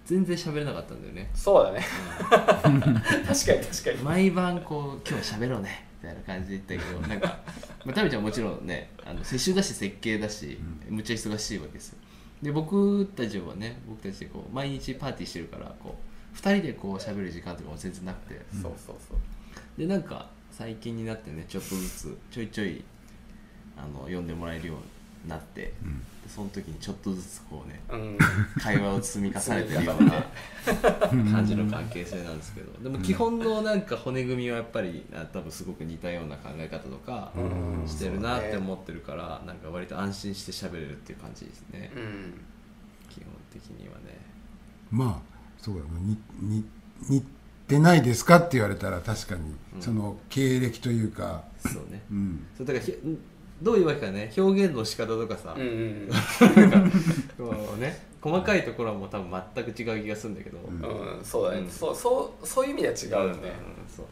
[0.04, 1.30] 全然喋れなかったんだよね。
[1.34, 1.84] そうだね。
[2.30, 3.96] 確かに確かに。
[4.02, 7.38] 毎晩こう今日喋ろうねみたいな感じで言ったけど なんか、
[7.84, 10.58] まあ、タミちゃんもちろんねあの接種だし設計だし、
[10.88, 11.98] むっちゃ忙しいわけですよ。
[12.42, 18.40] で僕たちはね僕たちこう毎日パーティーしてるからこう2人でこう喋る時間とかも全然なくて。
[18.52, 19.78] そうそうそう。
[19.78, 22.84] でなんか最近になってねちょっとずつちょいちょい
[23.76, 25.72] あの呼んでもらえるようなって、で
[26.28, 28.18] その時にちょっとずつこうねうん。
[28.60, 30.12] 会話を積み重ねてるような
[31.32, 32.72] 感じの関係性なんですけど。
[32.82, 37.88] でも基本のなんか骨組みはやっぱりあ多分すごく似たような考え方とかうん。
[37.88, 41.90] してるなって思ってるからなんか割と安心して喋れるっていう感じですね。
[41.94, 42.34] うん。
[43.08, 44.18] 基本的にはね。
[44.90, 45.31] まあ
[45.62, 46.64] そうだなにに
[47.08, 47.24] 似
[47.68, 52.02] てないですかって言われたら確かにその経歴というか、そうね。
[52.10, 52.46] うん。
[52.56, 52.94] そうだからひ
[53.62, 56.08] どういうわけかね表現の仕方とかさ、うんうん
[57.38, 61.70] こうね細かいところはもう多分全く違う気がするんだけど、んうん、うん、そうだね、うん。
[61.70, 63.52] そうそうそういう意味では違うよね、ん
[63.88, 64.06] そう。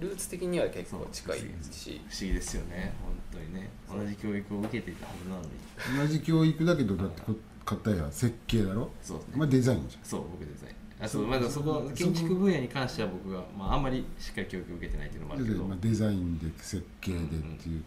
[0.00, 1.38] ルーツ的には結構近い
[1.70, 2.00] し。
[2.08, 2.92] 不思議ですよね。
[3.02, 3.70] 本当にね。
[3.88, 6.08] 同じ教育を受けていたはずなのに。
[6.08, 7.32] 同じ教育だけどだってこ
[7.64, 9.34] 片や設計だろ、そうですね。
[9.36, 10.74] まあ、デザインじそう僕デザイン。
[11.04, 11.26] あそう。
[11.26, 15.64] まだそこ建築分野に関しては僕は、まあ、あんまりしっかり教育を受けてないっていうのもあるけど。
[15.64, 17.82] まあ、デザインで設計でっていう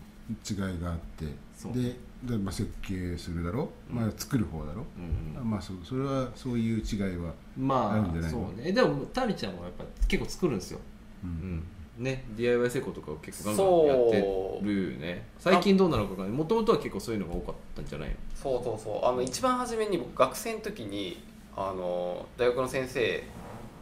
[0.49, 1.73] 違いがあって、そう。
[1.73, 3.95] でで、まあ、設計するだろ、うん。
[3.97, 5.49] まあ、作る方だろ、うんうん。
[5.49, 8.71] まあそうそれはそういう違いは、まあるんじゃないあそのうね。
[8.71, 10.79] でもタミちゃんもやっぱ結構作るんですよ。
[11.23, 11.63] ううんん
[11.97, 15.25] ね DIY 成功とかを結構ガンガンやってるよね。
[15.37, 18.15] 最近どうなのかがもともとは結構そういうのが多かったんじゃないの？
[18.35, 19.05] そうそうそう。
[19.05, 21.23] あの一番初めに僕学生の時に
[21.55, 23.23] あの大学の先生、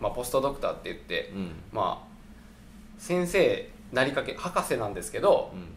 [0.01, 1.51] まあ、ポストドクターって言って、うん。
[1.71, 2.07] まあ
[2.97, 5.67] 先生なりかけ博士なんですけど、うん。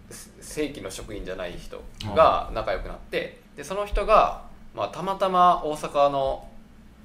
[0.40, 1.82] 正規の職員じゃない人
[2.14, 4.44] が仲良くなってでその人が、
[4.74, 6.46] まあ、たまたま大阪の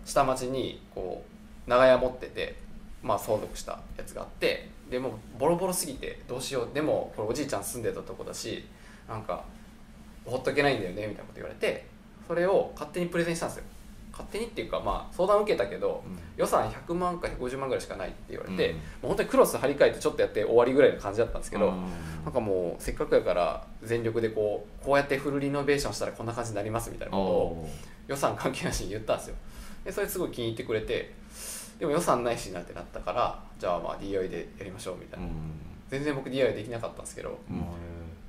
[0.05, 1.23] 下町にこ
[1.67, 2.55] う長屋持ってて、
[3.01, 6.73] まあ、相続したやつがあってでもうボロボロすぎてどうしよう。
[6.73, 8.65] でもこれおじいちゃん住んでたとこだし
[9.07, 9.43] なんか
[10.25, 11.85] ほっとけないんだよねみたいなこと言われて
[12.27, 13.63] それを勝手にプレゼンしたんですよ。
[14.11, 16.03] 勝手にっていうかまあ相談受けたけど、
[16.35, 18.75] 予算100万か150万ぐらいしかないって言われて、うん。
[18.75, 21.83] もう本当にクロス張り替えてちょっとやって終わりぐらいの感じだったんですけど、うん。
[22.25, 27.69] なんかもうせっかくやから全力でこうこうやってフルリノベーションしたらこんな感じになりますみたいなことをお
[28.07, 29.35] 予算関係なしに言ったんですよ。
[29.85, 31.13] でそれすごい気に入ってくれて
[31.79, 35.27] でも予算ないしなってなったからじゃあまあ DIY でやりましょうみたいな、
[35.89, 37.39] 全然僕 DIY できなかったんですけど。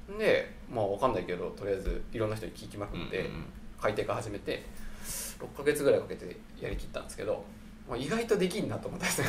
[0.09, 0.19] うん。
[0.19, 3.45] でまあわかんないけどとりあえずいろんな人に聞きまくって、うん
[3.81, 4.63] 改定化始めて
[5.39, 7.43] 6ヶ月ぐらいかけてやりきったんですけど、
[7.89, 9.27] まあ、意外とできんなと思ったんですよ。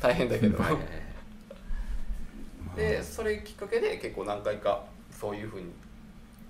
[0.00, 0.62] 大変だけど。
[0.62, 0.76] はい。
[2.76, 5.72] でそれきっかけで結構何回かそういうふうに、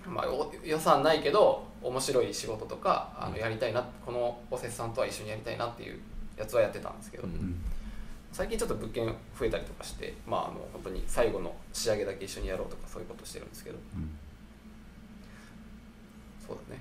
[0.04, 6.00] まあ、お予算ないけど面白い仕事とかあのやりたいなこのおせっさんとは一緒にやりたいなっていう
[6.36, 7.56] やつはやってたんですけど、うん。
[8.32, 9.06] 最近ちょっと物件
[9.38, 13.78] 増えたりとかしてまああの本当に最後の仕上げだけ一緒にやろうとかそういうことしてるんですけど。
[13.96, 14.10] うん。
[16.46, 16.80] そうだね。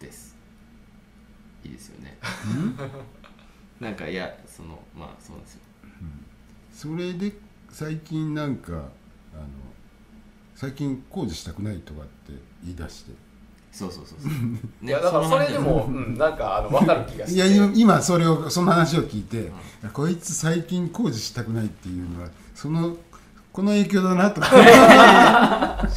[0.00, 0.36] です。
[1.64, 2.16] いいですよね。
[3.80, 5.60] なんかいやそのまあそうなんですよ。
[6.72, 7.32] それで
[7.70, 9.46] 最近なんかあの
[10.54, 13.12] 最近工事したくないとかって言い出して
[13.76, 14.30] そうそうそうそう、
[14.86, 17.36] いやだからそれでも、うん、なんかあの分かる気がして。
[17.36, 19.52] いや今今それをその話を聞いて、
[19.92, 22.96] こいつ最近工事したくないっていうのはその
[23.52, 24.40] この影響だなと。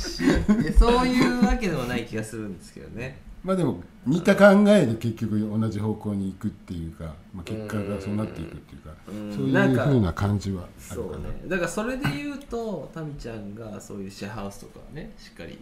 [0.78, 3.22] そういうわけでもない気がするんですけどね。
[3.46, 9.32] まあでも似た考えで結局同じ方向に行くっていうか、まあ、結果がそうなっていくっていうかうん。
[9.34, 10.96] そういうふうな感じはあるかな。
[10.96, 11.30] そうね。
[11.48, 15.58] だからそれで言うとタミちゃんがそういうシェアハウスとかねしっかり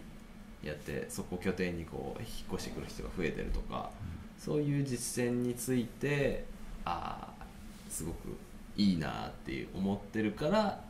[0.62, 3.90] やってそこを拠点にこう引っ越してくる人が増えてるとか、
[4.38, 6.44] そういう実践について
[6.84, 7.44] ああ
[7.88, 8.36] すごく
[8.76, 10.80] いいなっていう思ってるから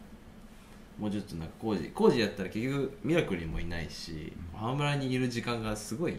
[0.98, 6.18] もうちょっとなんか工事工事やったら結局ミラクルにもいないし浜村にいる時間がすごい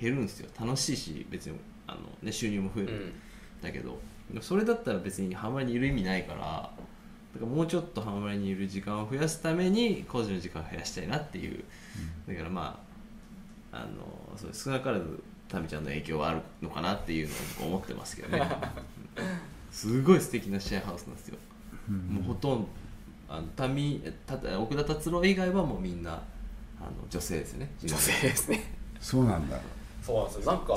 [0.00, 0.48] 減るんですよ。
[0.60, 3.12] 楽しいし別にあの、ね、収入も増える、うん。
[3.62, 3.98] だけど
[4.40, 6.70] それだったら別に浜村にいる意味ないから
[7.34, 11.64] だからもうちょっと浜村にいる時間を増やすために工事の時間を増やしたいなっていう、
[12.26, 12.82] だからま
[13.72, 17.28] ああのそう少なからずタミちゃんの影響はあるのかなっていう
[17.60, 18.38] のを思ってますけどね。
[19.16, 19.24] うん。
[19.70, 21.36] すごい素敵なシェアハウスなんですよ、
[21.88, 22.68] もうほとんど
[23.28, 26.12] あのタミた奥田達郎以外はもうみんな
[26.80, 27.70] あの女性ですね。
[27.82, 28.74] 女性ですね。
[28.98, 29.60] そうなんだ。
[30.02, 30.52] そうなんですよ。
[30.52, 30.74] なんか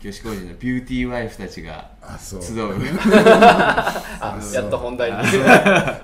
[0.00, 2.42] そう教師工事のビューティーワイフたちがあそう。
[2.42, 2.72] 集う。
[3.20, 5.16] あやっと本題に。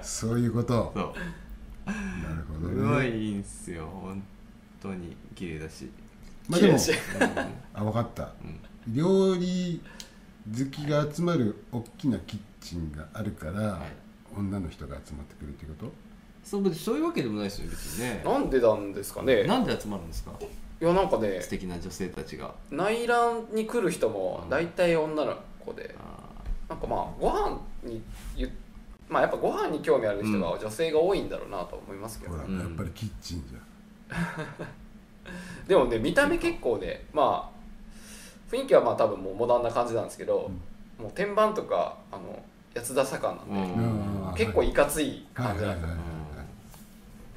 [0.02, 0.38] そう。
[0.38, 0.92] いうこと。
[0.94, 1.12] そう。
[1.86, 1.92] な
[2.34, 3.86] るほどすごねいいいんすよ。
[4.02, 4.22] 本
[4.82, 5.16] 当に。
[5.34, 5.88] 綺麗だし、
[6.48, 8.22] まあでも綺麗だしあ分かった。
[8.22, 8.94] うん。
[8.94, 9.80] 料理
[10.58, 13.80] 好きが集まる大きなキッチンがあるから、はい。
[14.36, 15.92] 女の人が集まってくるってこと？
[16.44, 18.22] そうそういうわけでもないですよ別にね。
[18.24, 19.44] なんでなんですかね。
[19.44, 20.32] なんで集まるんですか？
[20.84, 22.52] いやなんかね素敵な女性たちが。
[22.70, 26.28] 内覧に来る人も大体女の子であ
[26.68, 28.02] なんかまあご飯に
[28.36, 28.50] ゆ
[29.08, 32.58] まあやっぱご飯に興味ある人が女性が多いんだろうなと思いますけど、ほら、うん。
[32.58, 34.24] やっぱりキッチンじゃん。
[35.66, 40.50] でもね見た目結構ねまあ雰囲気はまあ多分もうモダンな感じなんですけど、
[40.98, 42.42] もう天板とかあの
[42.74, 44.28] 八田坂なんで、うん。
[44.28, 44.34] うん。
[44.34, 45.26] 結構いかつい。
[45.32, 45.88] 感じなんで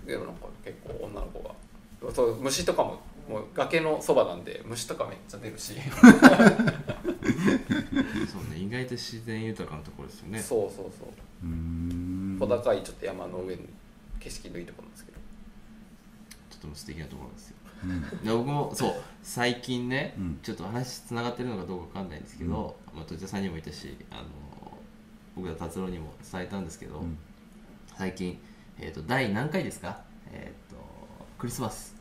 [0.05, 5.73] すよ、でもなんか結構女の子がそう虫とかももう崖のそばなんで虫とかめっちゃ出るし。
[8.27, 10.39] そうね意外と自然豊かなところですよね。
[10.39, 11.07] そうそうそう。
[11.43, 12.37] うーん。
[12.39, 13.67] 小高いちょっと山の上に
[14.19, 15.17] 景色のいいところなんですけど。
[16.51, 17.55] とても素敵なところですよ。
[17.83, 18.01] うん。
[18.01, 20.39] で僕もそう最近ね、うん。
[20.41, 24.23] ちょっと話つながってるのかどうかわかんないんですけど、まあ、土田さんにもいたしあの
[25.35, 27.17] 僕ら達郎にも伝えたんですけど、うん。
[27.97, 28.39] 最近、
[28.79, 30.01] えー、と第何回ですか？
[30.31, 30.77] えっ、と
[31.37, 31.95] クリスマス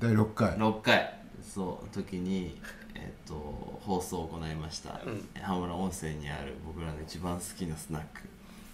[0.00, 0.50] 第6回。
[0.56, 1.14] 6回。
[1.42, 2.60] そう時に、
[2.94, 3.34] えー、と
[3.82, 8.22] 放送を行いました、うん羽村温泉にある僕らの一番好きなスナック。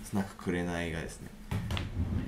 [0.02, 1.28] スナックくれないがですね、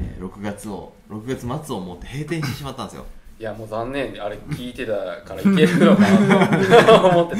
[0.00, 3.06] えー6月を6月末をもって閉店してしまったんですよ。
[3.40, 4.22] いやもう残念。
[4.22, 7.36] あれ聞いてたからいけるのかなと思って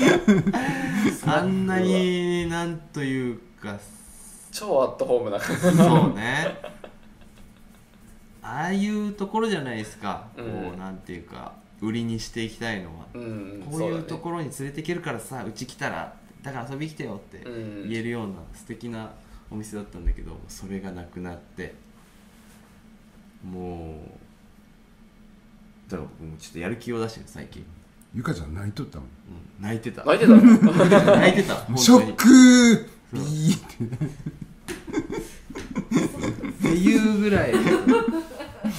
[1.22, 1.36] た。
[1.38, 3.78] あんなになんというか。
[4.50, 5.76] 超アットホームな感じ。
[5.76, 6.56] そうね
[8.42, 10.44] ああいうところじゃないですか、うん。
[10.44, 17.50] こうなんていうか売りにしていきたいのは、うんこういうところに連れていけるからさうち来たらだから遊び来てよってう
[17.85, 19.11] ん言えるような素敵な
[19.50, 21.74] お店だったんだけどそれがなくなって
[23.44, 24.02] も
[25.88, 27.64] うだから僕もちょっとやる気を出してる最近、
[28.14, 29.07] ゆかちゃん泣いとったもん。
[29.07, 29.11] う
[29.62, 30.05] ん泣いてた。
[30.05, 30.40] 泣いてたの？
[31.18, 33.76] 泣いてたショックビーって
[36.72, 37.52] っていうぐらい。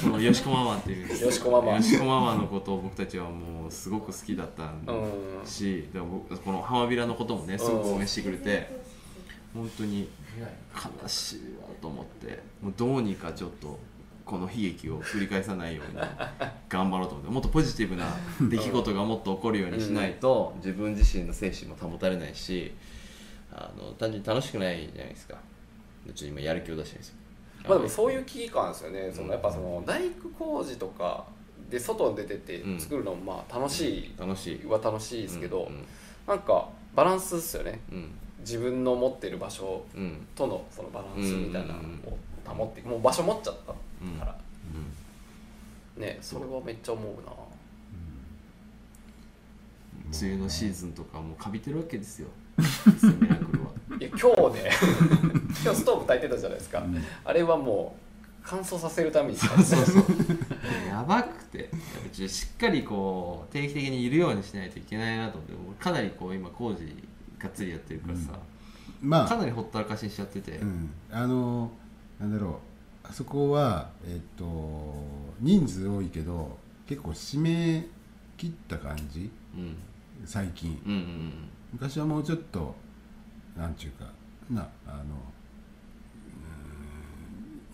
[0.02, 1.26] そのよしこママっていう。
[1.26, 1.76] よしこママ。
[1.76, 5.46] よしこママのことを僕たちはもうすごく好きだったんうん。
[5.46, 8.82] し、でこの浜ビラのこともねすごく応援してくれて
[9.54, 10.10] 本当に
[11.02, 13.78] 悲しいわと思ってもうどうにかちょっと
[14.26, 16.02] この悲劇を繰り返さないように
[16.70, 18.08] 頑張ろうと思ってもっとポジティブな
[18.50, 22.74] 出来事がもっと起こるようにしないと自分自身の精神も保たれないし
[23.52, 25.38] あの単純に楽しくないじゃないですか。
[26.06, 27.16] ちょっと今やる気を出してるんですよ
[27.68, 31.24] まあでもそういう危機感ですよね、そのやっぱその大工工事とか
[31.70, 32.80] で外に出てってうん。
[32.80, 34.14] 作るのもまあ楽しい。
[34.20, 34.66] 楽しい。
[34.68, 35.84] は楽しいですけど、うん
[36.28, 37.80] なんかバランスですよね。
[37.92, 38.12] うん。
[38.40, 40.26] 自分の持ってる場所うん。
[40.36, 43.74] とのそのバランスみたいなのうんを保ってもう場所持っちゃった
[44.04, 44.20] うん。
[44.20, 44.36] から、
[45.98, 47.32] ねそれはめっちゃ思うな。
[50.22, 52.28] 梅雨のシーズンとかもうかびてるわけですよ。
[53.00, 53.63] セミラクル
[54.20, 54.72] 今日ね
[55.64, 56.84] 今日ストーブ焚いてたじゃないですか、
[57.26, 58.04] あれはもう
[58.44, 59.64] 乾燥させるために使ってた。
[59.64, 60.04] そうそう。
[60.90, 61.70] やばくて。
[62.28, 65.84] しっかりこう定期的にいるようにしないといけないなと思って。
[65.84, 66.86] かなりこう今工事
[67.40, 68.34] がっつりやってるからさ、
[69.02, 69.28] まあ。
[69.28, 71.72] かなりほったらかしにしちゃってて、うん、あの
[72.20, 72.60] なんだろ
[73.06, 73.08] う。
[73.08, 74.46] あそこはえっ、と
[75.40, 77.86] 人数多いけど結構締め
[78.38, 79.32] 切った感じ？
[79.56, 79.76] うん。
[80.26, 80.82] 最近。
[80.86, 81.34] うんうん。
[81.74, 82.76] 昔はもうちょっと
[83.58, 84.12] なんちゅうか
[84.50, 85.06] なあのう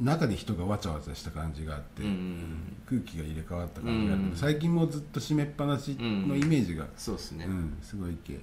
[0.02, 2.76] ーん中で人がわちゃわちゃした感じがあって、うんうんうん。
[2.86, 4.38] 空気が入れ替わった感じがあるけど、うん。
[4.38, 8.40] 最近もずっと閉めっぱなしのイメージが、そうですね、うんすごいけうん。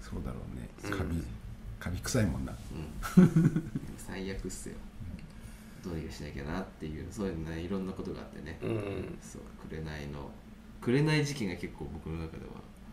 [0.00, 0.68] そうだろうね。
[0.84, 0.98] うん。
[0.98, 1.22] カビ、
[1.78, 2.52] カビ臭いもんな。
[3.16, 3.72] うん。
[3.96, 4.76] 最悪っすよ。
[5.84, 10.30] どうにかしなきゃなっていうそういうねいろんなことがあってね、うんそう紅の。
[10.80, 12.52] 紅事件が結構僕の中では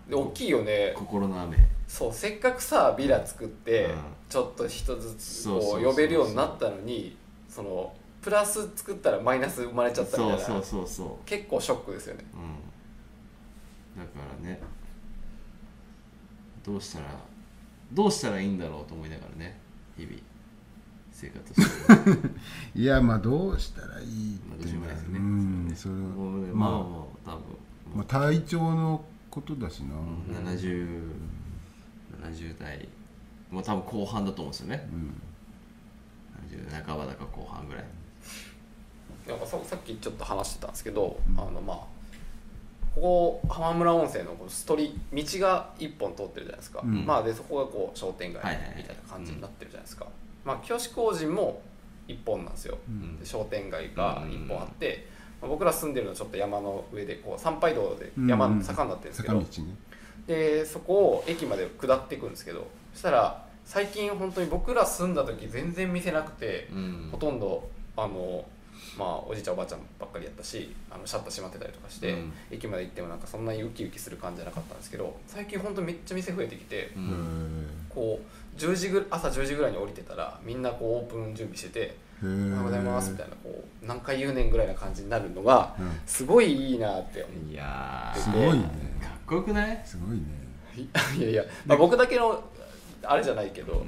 [0.10, 0.94] で大きいよね。
[0.96, 3.98] 心の雨そうせっかくさビラ作って、うん。
[4.30, 7.16] ちょっと一つずつこそう呼べるようになったのに
[7.48, 10.44] そのプラス作ったらマイナス生まれちゃったみたいな。
[10.44, 12.26] そうそうそう結構ショックですよね。
[13.96, 14.04] うん。
[14.04, 14.60] だからね。
[16.66, 17.06] どうしたら
[17.94, 19.58] どうしたらいいんだろうと思いながらね。
[19.96, 20.18] 日々
[21.12, 22.32] 生活してる。
[22.76, 25.20] いやまあどうしたらいいまあどうっていうのはしようもないですよね。
[25.20, 26.00] うんそれは。
[26.00, 26.78] もうねまあま
[27.26, 27.68] あ多分。
[27.96, 29.96] まあ、体調のことだしな、
[32.22, 32.88] 7070代
[33.52, 34.88] もう多分後半だと思うんですよね。
[34.92, 35.22] うん
[36.50, 37.84] 70代半ばだか後半ぐらい。
[39.28, 41.78] なんかささっきちょっと話してたんですけど、あのまあ
[42.96, 47.06] ここ浜村温泉のこのストリ道が一本通ってるじゃないですか、うん。
[47.06, 48.76] まあでそこがこう商店街はいはいはい。
[48.78, 50.08] みたいな感じになってるじゃないですか、
[50.46, 51.62] まあ清志工人も
[52.08, 53.20] 一本なんですよ、ん。
[53.20, 55.08] で商店街が一本あって、
[55.42, 58.54] まあ僕ら住んでるのちょっと山の上でこう参拝道で山うん。
[58.54, 59.76] うん坂になってるんですけど、坂道ね
[60.28, 67.10] でそこを駅まで下っていくんですけどそしたら最近本当に僕ら住んだ時全然見せなくて、うん。
[67.12, 68.46] ほとんどあの
[68.98, 72.34] まあおじいちゃんおばあちゃんばっかりやったしあのシャッター閉まってたりとかして、うん。
[72.52, 77.06] 駅まで行ってもなんかそんなにウキウキする感じじゃなかったんですけど最近本当めっちゃ店増えてきて、ううん。
[77.64, 86.00] んこう10時ぐ朝10時ぐらいに降りてたらみんなこうオープン準備してて「おはようございます」みたいなこう何回言うねんぐらいな感じになるのがうん。
[86.06, 88.20] すごいいいなって思いやー。
[88.20, 88.70] すごいね
[89.28, 89.82] こよくない？
[89.86, 90.24] すごいね。
[90.78, 90.80] う
[91.20, 92.44] いやいや、まあ、僕だけの
[93.04, 93.86] あれじゃないけど、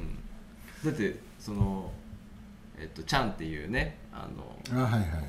[0.84, 1.92] だってその
[2.78, 4.28] えっとちゃんっていうねあ
[4.72, 5.24] のあはいはいはい。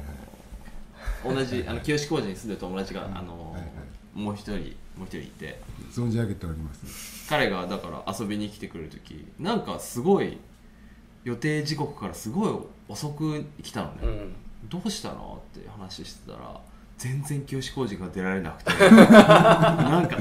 [1.24, 3.70] 同じあの清志工事に住んでる友達があの、はいはい。
[4.14, 4.52] もう一人
[4.96, 5.60] もう一人いて。
[5.92, 7.28] 存じ上げております。
[7.28, 10.38] 彼がだから遊びに来てくれる時なんかすごい
[11.24, 12.54] 予定時刻からすごい
[12.88, 14.34] 遅く来たのね、うん。
[14.68, 15.42] どうしたの？
[15.56, 16.60] って話してたら
[17.00, 18.90] 全然清志工事が出られなくて。
[18.90, 20.18] なんか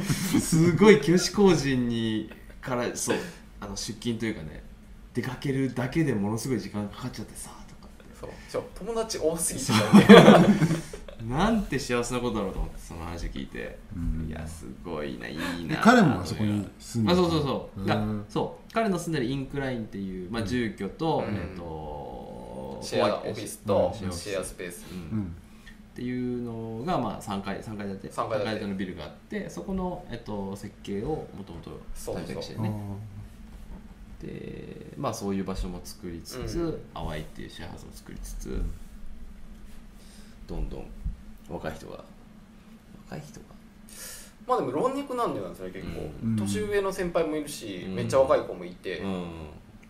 [0.00, 2.30] すごい清志工事に
[2.60, 3.16] からそう
[3.60, 4.62] あの出勤というかね
[5.12, 8.14] 出かけるだけでものすごい時間がかかっちゃってさとかって。
[8.20, 8.30] そう。
[8.48, 9.72] そう友達多すぎて。
[9.72, 10.48] たんで
[11.34, 14.28] なんて幸せなことだろうと思ってその話を聞いて、うん。
[14.30, 17.18] いやすごいないいでな彼もあそこに住んでる。
[17.18, 17.88] あそうそうそう。
[17.88, 18.24] だうん。
[18.28, 18.72] そう。
[18.72, 21.34] 彼の住んでるインクラインっていう、まあ、住居と、うん。
[21.34, 24.12] えっとシェアオフィスとうん。
[24.12, 24.54] シェアス。
[24.54, 24.84] ペース。
[24.92, 25.36] うんうん
[25.98, 28.12] っていうのが、まあ、3階三階建て。
[28.12, 28.66] 三階建て。
[28.68, 31.72] のビルがあってそこの、えっと、設計をもともと
[32.14, 32.72] 体験してあね。
[34.22, 36.80] で、まあ、そういう場所も作りつつ、うん。
[36.94, 38.62] 淡いっていうシェアハウスを作りつつ、
[40.46, 40.86] どんどん
[41.48, 42.04] 若い人が
[43.06, 43.46] 若い人が。
[44.46, 46.36] まあでも老若男女なんですよね結構、うん。
[46.36, 47.94] 年上の先輩もいるし、うん。
[47.96, 49.26] めっちゃ若い子もいて、うん。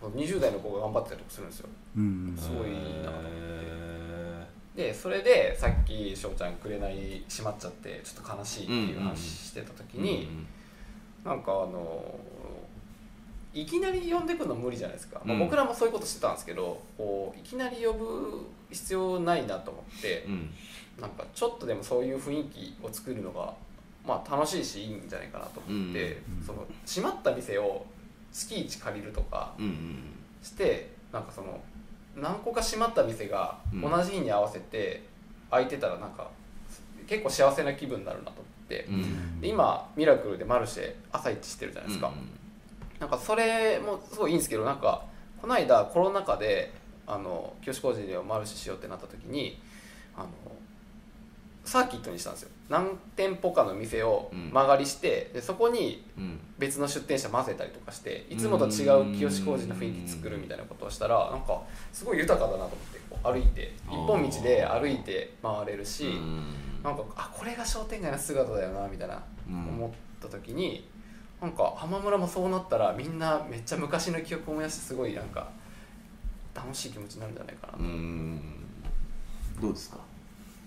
[0.00, 1.68] 20代の子が頑張ってたりとかするんですよ。
[1.98, 2.34] うん。
[2.38, 3.97] すごいいいなへ
[4.78, 10.28] でそれでさっき翔ちゃんくれない閉まっちゃってちょっと悲しいっていう話してた時ーに、
[11.24, 12.14] なんかあの
[13.52, 15.40] いきなり呼んでくるの無理じゃないですか、まあ、うん。
[15.40, 20.32] 僕らもそういうことしてたんですけどこういきなり呼ぶ必要ないなと思ってうん。
[20.32, 20.50] うん
[21.00, 23.54] なんかちょっとでもそういう雰囲気を作るのが、
[24.04, 27.86] まあ、楽しいしいいんじゃないかなと思って、うんその閉まった店を
[28.32, 29.98] 月1借りるとかうんうん。
[30.42, 31.60] してなんかその
[32.20, 33.80] 何個か閉まった店がうん。
[33.80, 35.02] 同じ日に合わせて
[35.50, 36.30] 空いてたらなんか
[37.06, 39.40] 結構幸せな気分になるなと思って、うん。
[39.40, 42.12] で今ミラクルでマルシェ朝一してるじゃないですか、
[43.00, 45.04] なんかそれもすごいいいんですけどなんか
[45.40, 46.72] この間コロナ禍で
[47.06, 49.58] あの清志工事でマルシェしようってなった時に
[50.16, 50.28] あの
[51.68, 52.50] サーキットにしたんですよ。
[52.68, 54.50] 何店舗かの店をうん。
[54.52, 56.40] 間借りして、でそこにうん。
[56.58, 61.62] 別の出店者混ぜたりとかしていつもと違う清志工事の雰囲気作るみたいなことをしたらなんか
[61.92, 66.54] すごい豊かだなと思ってこう歩いて一本道で歩いて回れるし、うん。
[66.82, 69.90] なんかあこれが商店街の姿だよなみたいなうん思っ
[70.20, 70.88] た時に、
[71.40, 75.48] なんか浜村もそうなったらみんなめっちゃ昔の記憶を思い出してすごいなんか
[76.54, 78.40] 楽しい気持ちになるんじゃないかなと、うん。
[79.60, 79.98] どうですか？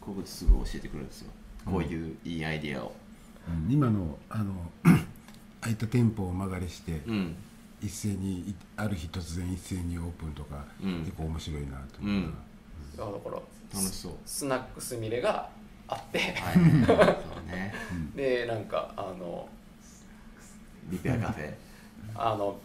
[0.01, 1.31] ここですぐ教えてくれるんですよ。
[1.63, 2.91] こういういいアイディアを。
[3.47, 3.71] うん。
[3.71, 4.53] 今のあの
[5.61, 7.35] 空いた店舗を間借りしてうん。
[7.81, 10.99] 一斉にいある日突然一斉にオープンとかうん。
[11.01, 12.17] 結構面白いなと思うん。
[12.17, 12.23] い
[12.97, 13.35] やだから
[13.73, 14.13] 楽しそう。
[14.25, 15.47] スナックすみれが
[15.87, 16.19] あって。
[16.19, 16.65] はいそう
[17.47, 17.73] ね。
[18.15, 19.47] でなんかあの
[20.89, 21.53] リペアカフェ。
[22.15, 22.59] あの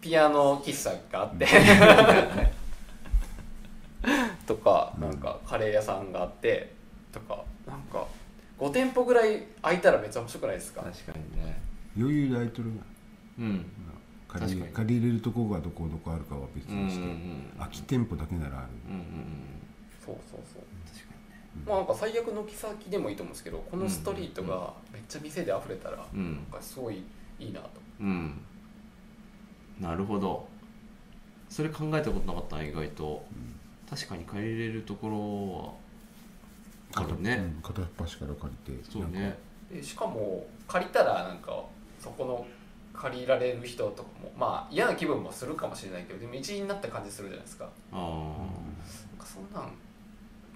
[0.00, 1.46] ピアノ喫茶があって。
[4.46, 6.77] とかなんかカレー屋さんがあって
[7.18, 8.06] とかなんか
[8.58, 10.82] 5店舗ぐらい空いたらめっちゃ面白くないですか？
[10.82, 11.60] 確かにね。
[11.96, 12.72] 余裕で空いてるな
[13.40, 13.66] うん。
[14.28, 14.72] 借り確かに。
[14.74, 19.04] 借りれるとこがどこどこあるかは別にして、うんうんうん空き店舗だけならある、うんうんうん。
[20.04, 20.62] そうそうそう。
[20.86, 21.14] 確か
[21.66, 26.34] まあなんか最悪軒先でもいいと思うんですけどこのストリートがめっちゃ店で溢れたらにうん。
[26.36, 27.02] なんかすごい
[27.38, 27.68] いいなと。
[28.00, 28.40] うん。
[29.80, 30.48] なるほど。
[31.48, 33.24] それ考えたことなかったな意外と。
[33.88, 35.16] 確かに借りれるところ
[35.64, 35.87] は
[36.94, 37.36] あるね。
[37.36, 39.36] うん片っ端から借りてそうね。
[39.70, 41.64] でしかも借りたらなんか
[41.98, 42.46] そこの
[42.94, 47.68] 借りられる人とかもまあ嫌な気分もするかもしれないけどでも一員になった感じするじゃないですか。
[47.92, 49.72] あなんかそんなん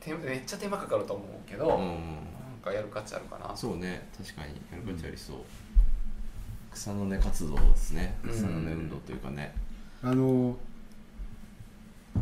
[0.00, 1.86] 手めっちゃ手間かかると思うけど、あうん。
[1.86, 1.96] なん
[2.64, 3.56] かやる価値あるかな。
[3.56, 4.08] そうね。
[4.18, 5.36] 確かにやる価値ありそう、
[6.72, 8.18] 草の根活動ですね。
[8.24, 8.30] うん。
[8.30, 9.54] 草の根運動というかね、
[10.02, 10.56] あの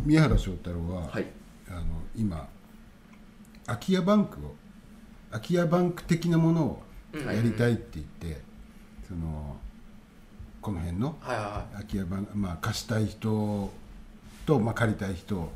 [0.04, 1.26] 宮原翔太郎は、はい。
[1.70, 1.84] あの
[2.14, 2.46] 今
[3.66, 4.54] 空き家バンクを
[5.30, 6.82] 空き家バンク的なものを
[7.12, 7.26] うん。
[7.26, 8.40] やりたいって言って、
[9.08, 9.56] その
[10.60, 13.72] この辺の空き家バンク、まあ、貸したい人
[14.46, 15.50] と、まあ、借りたい人を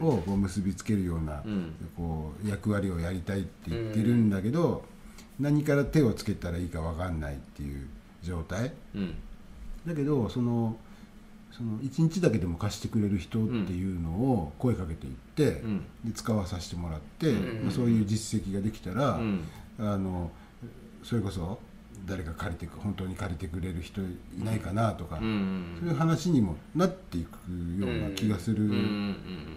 [0.00, 1.74] こう結びつけるような、うん。
[1.96, 4.84] こう役割をやりたいって言ってるんだけど、
[5.40, 7.88] 何から手をつけたらいいか分かんないっていう
[8.22, 8.72] 状態。
[8.94, 9.14] うん。
[9.86, 10.76] だけどその
[11.52, 15.84] その1日だけでも貸してくれる人っていうのを声かけていって、うん。
[16.04, 17.64] で使わさせてもらって、うん。
[17.64, 19.40] まあ、そういう実績ができたら、うん。
[19.78, 20.30] あの
[21.02, 21.60] それこそ
[22.06, 24.04] 誰か借りてく本当に借りてくれる人い
[24.44, 27.36] ないかなとか、そういう話にもなっていく
[27.80, 28.70] ような気がする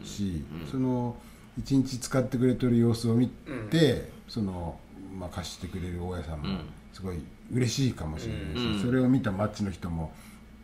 [0.03, 0.67] し、うん。
[0.67, 1.15] その
[1.57, 3.27] 一日使ってくれてる様子を見
[3.69, 4.79] て、その
[5.17, 6.59] まあ、貸してくれる大家さんもうん。
[6.93, 7.19] すごい
[7.53, 8.81] 嬉しいかもしれないし、うん。
[8.81, 10.11] それを見た町の人も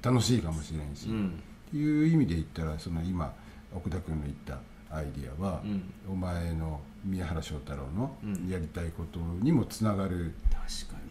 [0.08, 1.41] 楽しいかもしれないし、うん。
[1.68, 3.34] っていう意味で言ったらその今
[3.76, 5.84] 奥田君の言ったアイディアは、うん。
[6.10, 8.49] お前の宮原翔太郎のうん。
[8.49, 10.34] やりたいことにもつながる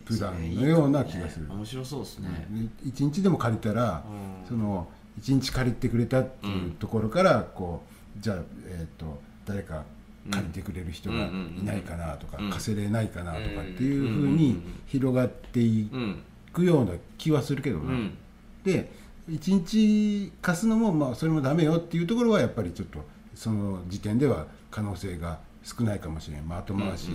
[0.07, 1.47] プランのような気がする。
[1.51, 4.05] 面白そうですね、で一日でも借りたら、
[4.43, 4.49] うん。
[4.49, 4.89] その
[5.19, 7.83] 一日借りてくれたっていうところから、こ
[8.19, 8.37] うじゃあ、
[8.67, 9.85] えー、と誰か
[10.31, 12.51] 借りてくれる人がいないかなとか、うん。
[12.51, 16.23] 貸せれないかなとかっていうふううんに広がっていうん
[16.53, 18.19] くような気はするけどな、うん
[18.67, 18.91] で
[19.29, 23.01] 一日貸すのも、まあ、それもダメよっていうところはやっぱりちょっと
[23.35, 27.09] その時点では可能性が少ないかもしれない、まあ、後回し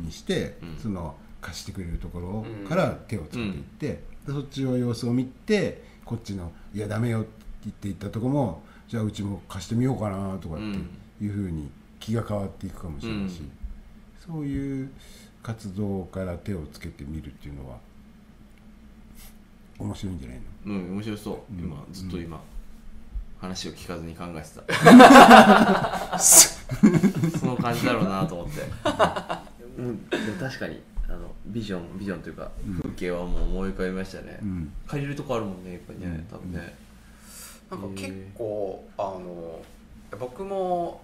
[0.00, 3.86] にして、その貸してくれるところから手をつけていって、
[4.26, 7.28] でそっちの様子を見てこっちの「いやダメよ」って
[7.64, 13.50] 言っていったとこもじゃあうちも貸してみようかなとかっていうふうに気が変わっていくかもしれないし、うん。
[14.34, 14.90] そういう
[15.42, 17.78] 活動から手をつけてみるっていうのは
[19.78, 20.74] 面白いんじゃないの？
[20.74, 22.40] うん面白そう、今ずっと今、
[23.40, 26.18] 話を聞かずに考えてた。
[26.18, 28.62] その感じだろうなと思って。
[29.78, 32.50] うん、でも確かにあのビジョンビジョンというか
[32.82, 34.72] 風景はもう思い浮かびましたね、うん。
[34.86, 36.74] 借りるとこあるもんねやっぱりね、多分ね、
[37.70, 39.62] なんか結構あの
[40.18, 41.00] 僕も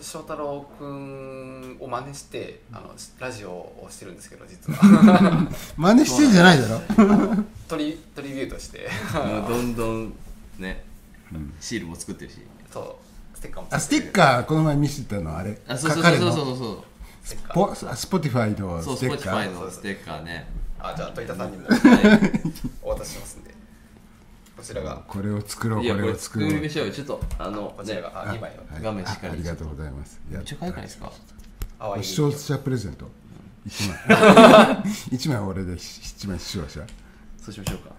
[0.00, 5.48] 翔太郎くんを真似してあのラジオをしてるんですけど実は。
[5.76, 6.80] 真似してんじゃないだろ。
[7.68, 8.88] トリトリビュートして。
[9.48, 10.14] どんどん
[10.58, 10.84] ね、
[11.32, 11.54] ん。
[11.60, 12.38] シールも作ってるし。
[12.72, 12.98] そ
[13.34, 13.36] う。
[13.36, 15.58] ステッカーもあステッカーこの前見せたのあれ。
[15.66, 16.84] あそうそうそうそうそう。
[17.22, 17.54] ステッカー。
[17.54, 20.46] スポ Spotify のそうステッカーのステッカーね。
[20.78, 21.66] あじゃあ鳥田さんにも。
[21.68, 22.20] は
[22.82, 23.50] お渡ししますんで。
[23.50, 23.53] こ
[24.64, 25.02] ちらが。
[25.06, 26.50] これを作ろうこれれを作ろう。
[26.50, 26.86] 作りましょう。
[26.88, 28.74] よちょっとあのこちらが、ああ2枚の。
[28.74, 28.82] はい。
[28.82, 29.28] 画面しっかり。
[29.28, 30.20] あありがとうございます。
[30.28, 31.12] めっちゃ可愛くないですか？
[32.02, 33.08] 視聴者プレゼント。
[33.68, 34.84] 1枚。
[35.12, 36.86] 一枚俺で7枚視聴者。
[37.40, 37.94] そうしましょうか。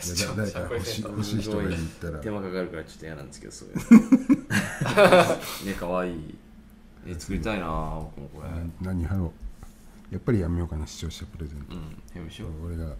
[0.00, 1.08] 視聴誰か者プレゼント。
[1.10, 2.18] 欲しい欲しい人がいたら。
[2.20, 3.72] 手間かかるからちょっと嫌なんですけどそうい。
[3.72, 3.76] う
[5.66, 6.34] ね可愛い。
[7.06, 8.48] え作りたいな僕もこれ。
[8.48, 8.72] うん。
[8.80, 10.14] 何貼ろう。
[10.14, 11.80] やっぱりやめようかな視聴者プレゼント、や
[12.16, 12.66] りましょう。
[12.66, 12.94] 俺が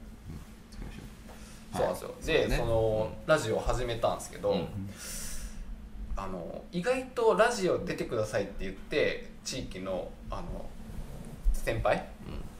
[1.72, 2.56] そうなんですよ、でね。
[2.56, 4.68] そのラジオを始めたんですけど、うん。
[6.16, 10.66] あの意外とラジオ出てくださいって言って地域のあの
[11.52, 12.06] 先輩、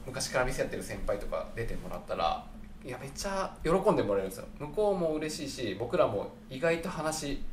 [0.05, 2.45] 昔から店やってる先輩とか出てもらったら
[2.83, 4.45] いやめっちゃ喜んでもらえるんですよ。
[4.59, 7.43] 向こうも嬉しいし僕らも意外と話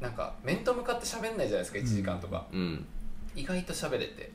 [0.00, 2.86] なんか面と向かって喋んないじゃないですか1時間とか、ううん。
[3.34, 4.32] 意外と喋れて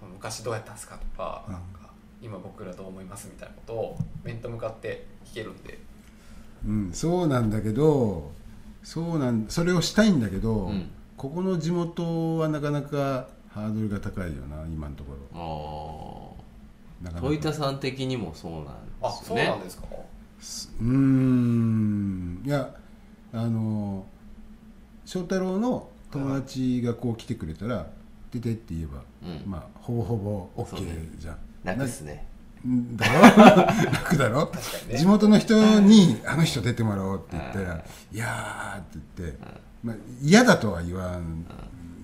[0.00, 1.52] 昔どうやったんですかとか,、うん。
[1.52, 1.90] なんか
[2.20, 5.78] 今僕らどう思いますみたいなことを面と向かって聞けるんで。
[6.66, 8.32] うんそうなんだけど
[8.82, 10.90] そうなんそれをしたいんだけど、うん。
[11.16, 16.36] ここの地元はなかなかハードルが高いよな今のとこああろ
[17.04, 17.28] なかなか。
[17.28, 18.64] 戸板さん的にもそうなん
[19.02, 19.46] あそうですよね。
[19.46, 19.86] なんですか？
[20.80, 22.42] うーん。
[22.44, 22.74] いや
[23.32, 24.06] あの
[25.04, 27.86] 翔太郎の友達がこう来てくれたら
[28.30, 29.50] 出てって言えば、うん。
[29.50, 32.12] まあほぼほぼ OK じゃん、楽っすね。
[32.14, 32.27] ん
[32.66, 33.06] だ
[33.36, 34.46] ろ楽だろ？
[34.46, 34.98] 確かにね。
[34.98, 39.38] 地元の人に「あの人出てもらおう」って言ったら「いやー」って言って、
[39.84, 41.18] まあ、嫌だとは言わ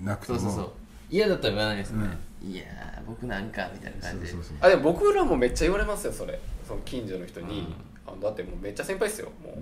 [0.03, 0.39] なくても。
[0.39, 0.71] そうそうそう。
[1.11, 2.07] 嫌だったら言わないですね、
[2.43, 4.33] いやー僕なんかみたいな感じで。
[4.33, 4.57] そうそうそう。
[4.61, 6.41] あでも僕らもめっちゃ言われますよそれ。
[6.67, 7.75] その近所の人に、
[8.07, 9.57] あのだってもうめっちゃ先輩ですよもう、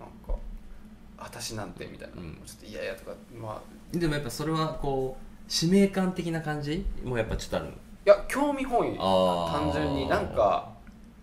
[0.00, 0.38] なんか
[1.16, 2.34] 「私なんて」みたいな、うん。
[2.44, 3.96] ちょっと嫌やとかまあ。
[3.96, 7.70] でもやっぱそれはこう使命感的な感じもうやっぱちょっとあるい
[8.08, 8.96] や興味本位。
[8.96, 10.08] 単純に。
[10.08, 10.72] なんか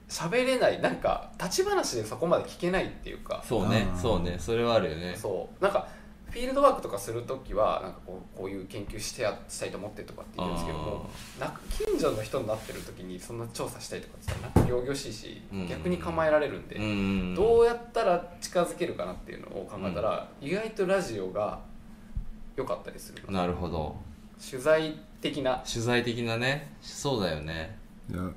[0.08, 0.82] 喋れない。
[0.82, 3.44] なんか立ち話でそこまで聞けないっていうか。
[3.48, 3.88] そうね。
[4.00, 4.38] そうね。
[4.40, 5.16] それはあるよね。
[5.18, 5.64] そう。
[5.64, 5.88] なんか
[6.36, 11.10] フィールドワークとかするときはなんかこうこういう研究してやしたいと思ってとかって言うんですけども
[11.40, 15.68] なんか近所の人になってる時にそんな調査したいとかって言ったらなんか仰々しいし、うん。
[15.70, 21.60] 逆に構えられるんで、うんどうやったら近づけるかなっていうのを考えたら、意外とラジオが
[22.58, 23.96] 良かったりするなるほど
[24.40, 25.64] 取材的な。
[25.72, 26.74] 取材的なね。
[26.82, 27.78] そうだよね。
[28.12, 28.30] いや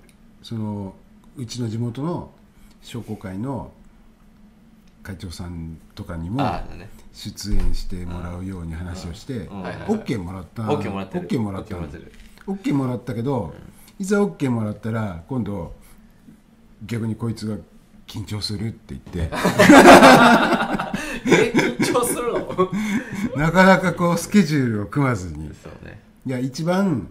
[0.42, 0.94] その
[1.36, 2.30] うちの地元の
[2.82, 3.72] 商工会の
[5.02, 6.42] 会長さんとかにも
[7.12, 10.70] 出演してもらうように話をして OK もらった。
[10.70, 11.28] オッケーもらってる。
[11.28, 11.74] OK もらった。
[11.74, 12.12] OK もらってる。
[12.46, 13.54] OK もらったけど
[13.98, 15.74] いざ OK もらったら今度
[16.86, 17.56] 逆にこいつが
[18.06, 19.30] 緊張するって言って
[21.30, 22.70] え緊張するの？
[23.36, 25.50] なかなかこうスケジュールを組まずに。
[25.62, 26.00] そうね。
[26.26, 27.08] いや一番、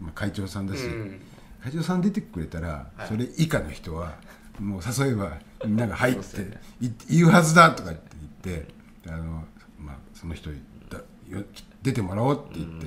[0.00, 1.20] まあ、会長さんだし、うん。
[1.62, 3.08] 会長さん出てくれたら、はい。
[3.08, 4.16] それ以下の人は
[4.58, 6.60] もう誘えばみんなが入って、ね。
[6.80, 8.00] い言うはずだとかって
[8.44, 8.74] 言って
[9.08, 9.44] あの、
[9.78, 10.98] まあ、その人だ
[11.28, 11.42] よ
[11.82, 12.86] 出てもらおうって言って、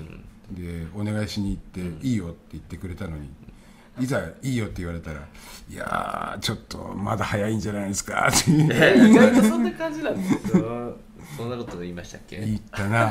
[0.51, 3.29] でお願いしに行って、いいよって言ってくれたのに
[3.99, 5.19] いざいいよって言われたら
[5.69, 8.67] いやーちょっとまだ早いんじゃないですかって意
[9.13, 10.97] 外とそんな感じなんですよ。
[11.35, 12.37] そんなこと言いましたっけ？
[12.37, 13.09] ったな。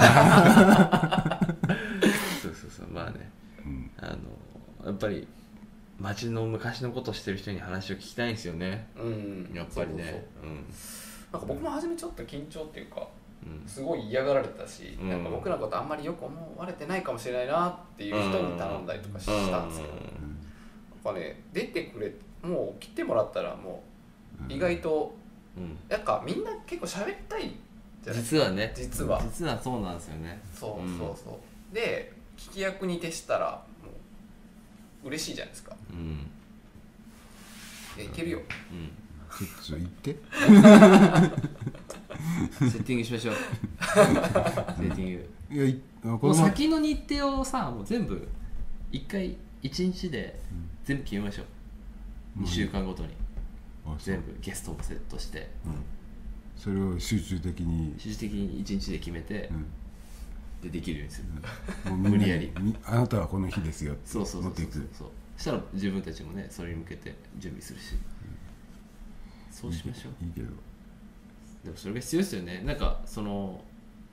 [2.42, 3.30] そうそうそうまあね、
[3.98, 4.16] あの
[4.86, 5.28] やっぱり
[5.98, 8.88] 町の昔のことしてる人に話を聞きたいんですよね。
[8.96, 9.50] うん。
[9.54, 10.26] やっぱりね。
[11.32, 13.06] なんか僕も初めちょっと緊張っていうか
[13.44, 13.68] うん。
[13.68, 15.10] すごい嫌がられたし、うん。
[15.10, 19.32] なんか僕のことあんまりよく思われてないかもしれないなっていう人に頼んだりとかした
[19.64, 20.35] んですけど、なん
[21.06, 23.82] かね出てくれもう来てもらったらも
[24.48, 25.14] う意外と、
[25.56, 25.76] うん。
[25.88, 26.04] なん。
[26.04, 27.52] かみんな結構喋りたい
[28.02, 28.22] じゃない？
[28.22, 28.72] ですか実はね。
[28.76, 29.20] 実は。
[29.22, 30.40] 実はそうなんですよね。
[30.54, 30.98] そううん。
[30.98, 31.40] そうそ
[31.72, 33.50] う、で聞き役に徹したら
[33.82, 33.90] も
[35.04, 35.74] う嬉しいじゃないですか。
[35.90, 36.26] うん。
[37.96, 38.38] いやいけるよ。
[38.40, 38.42] う
[39.62, 40.10] ちょっと言って。
[40.12, 40.16] ん
[42.70, 43.34] セッティングしましょう。
[43.84, 45.12] セッティン
[45.50, 45.66] グ。
[45.66, 46.44] いやこの前。
[46.50, 48.26] 先の日程をさもう全部
[48.92, 50.38] 一回一日で
[50.84, 51.42] 全部決めましょ
[52.38, 53.10] う、2週間ごとに。
[53.98, 55.48] 全部ゲストもセットして。
[56.56, 59.66] それを集中的に、一時的に一日で決めて、うん。
[60.62, 61.28] でできるようにする、
[61.92, 62.50] もう無理やり。
[62.60, 64.64] みあなたはこの日ですよってそうそうそうそう。
[64.64, 64.88] 持っていく。
[64.94, 67.94] そうしたら自分たちもねそれに向けて準備するし、
[69.50, 70.24] そうしましょう。
[70.24, 70.48] いいけど。
[71.64, 72.62] でもそれが必要ですよね。
[72.64, 73.62] なんかその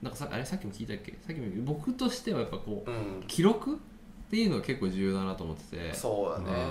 [0.02, 1.12] なんかさあれさっきも聞いたっけ？
[1.26, 3.24] さっきも僕としてはやっぱこう、うん。
[3.26, 3.80] 記録
[4.26, 5.94] っていうのが結構重要だなと思ってて。
[5.94, 6.66] そうだね、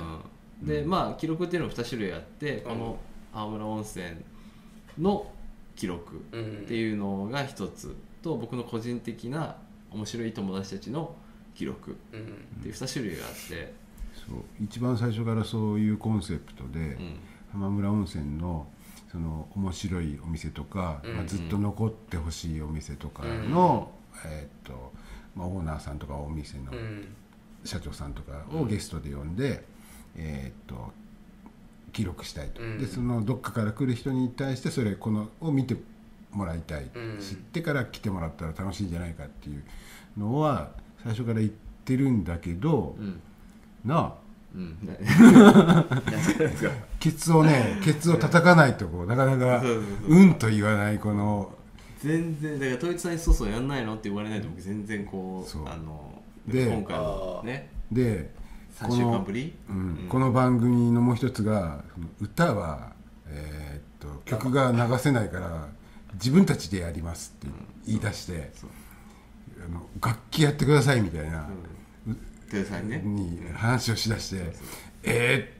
[0.61, 0.67] うん。
[0.67, 2.97] でまあ記録っていうのも2種類あって、この
[3.33, 4.05] 青村温泉
[4.99, 5.31] の
[5.75, 6.41] 記録うん。
[6.41, 9.57] っていうのが一つと僕の個人的な
[9.91, 11.15] 面白い友達たちの
[11.55, 13.73] 記録っうんていう2種類があって、
[14.27, 17.19] そう一番最初からそういうコンセプトで、うん。
[17.51, 18.67] 浜村温泉の
[19.11, 21.15] その面白いお店とか、うん。
[21.17, 23.91] まあ、ずっと残ってほしいお店とかの、
[24.25, 24.91] えーっと
[25.35, 27.07] まあ、オーナーさんとかお店のうん
[27.64, 29.64] 社長さんとかをゲストで呼んで、
[30.16, 30.91] えーっと
[31.93, 32.80] 記録したいと、うん。
[32.80, 35.78] でそのどっかから来る人に対してそれこのを見て
[36.32, 37.20] もらいたい、うん。
[37.20, 39.64] 知ってから来てもらったら楽しいんじゃないかっていう
[40.18, 40.72] のは
[41.03, 41.51] 最初から言っ
[41.86, 43.22] てるんだけど、うん。
[43.86, 44.14] なあ。
[44.55, 44.78] うん。
[46.99, 49.68] ケツをねケツを叩かないとこうなかなかそ
[50.07, 51.53] うんと言わないこの。
[51.99, 53.93] 全然だから統一さんにそうそうやんないの？
[53.93, 55.68] って言われないと僕全然こうそう。
[55.68, 56.12] あの
[56.47, 58.31] で今回のねで
[58.79, 59.53] 3週間ぶり？
[59.69, 61.83] うんこの番組のもう一つが
[62.19, 62.91] 歌は、
[63.27, 65.67] えーっと曲が流せないから
[66.13, 67.47] 自分たちでやりますって
[67.87, 68.51] 言い出して、
[69.65, 71.47] あの楽器やってくださいみたいな、
[73.03, 74.53] に話をしだして、
[75.03, 75.53] え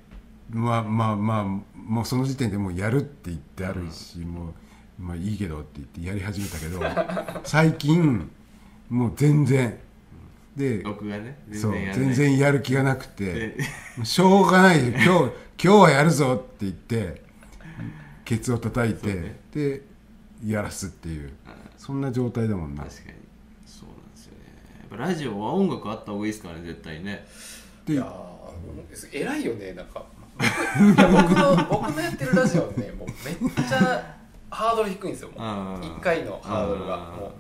[0.52, 4.54] ー、まあまあまあもうその時点でもうやるって言ってあるし、もう
[5.00, 6.82] まあいいけどって言ってやり始めたけど
[7.44, 8.30] 最近
[8.90, 9.80] もう全然
[10.56, 11.96] で僕がねそうやらない。
[11.96, 13.58] 全然やる気がなくて
[14.04, 17.22] しょうがない 今日今日はやるぞって言って
[18.26, 19.40] ケツを叩いて、そうね。
[19.54, 19.82] で
[20.46, 21.32] やらすっていう
[21.78, 22.84] そんな状態だもんな。
[22.84, 23.14] 確かに。
[23.66, 24.40] そうなんですよね。
[24.82, 27.26] やっぱラジオは音楽あった方がいいですからね絶対ね。
[27.86, 30.06] でいやー偉いよねなんか。
[30.36, 30.48] 僕い
[30.98, 34.16] や僕の僕のやってるラジオねもうめっちゃ
[34.50, 35.38] ハードル低いんですよもう。
[35.40, 36.96] あー1回のハードルが。
[36.96, 37.32] あーもう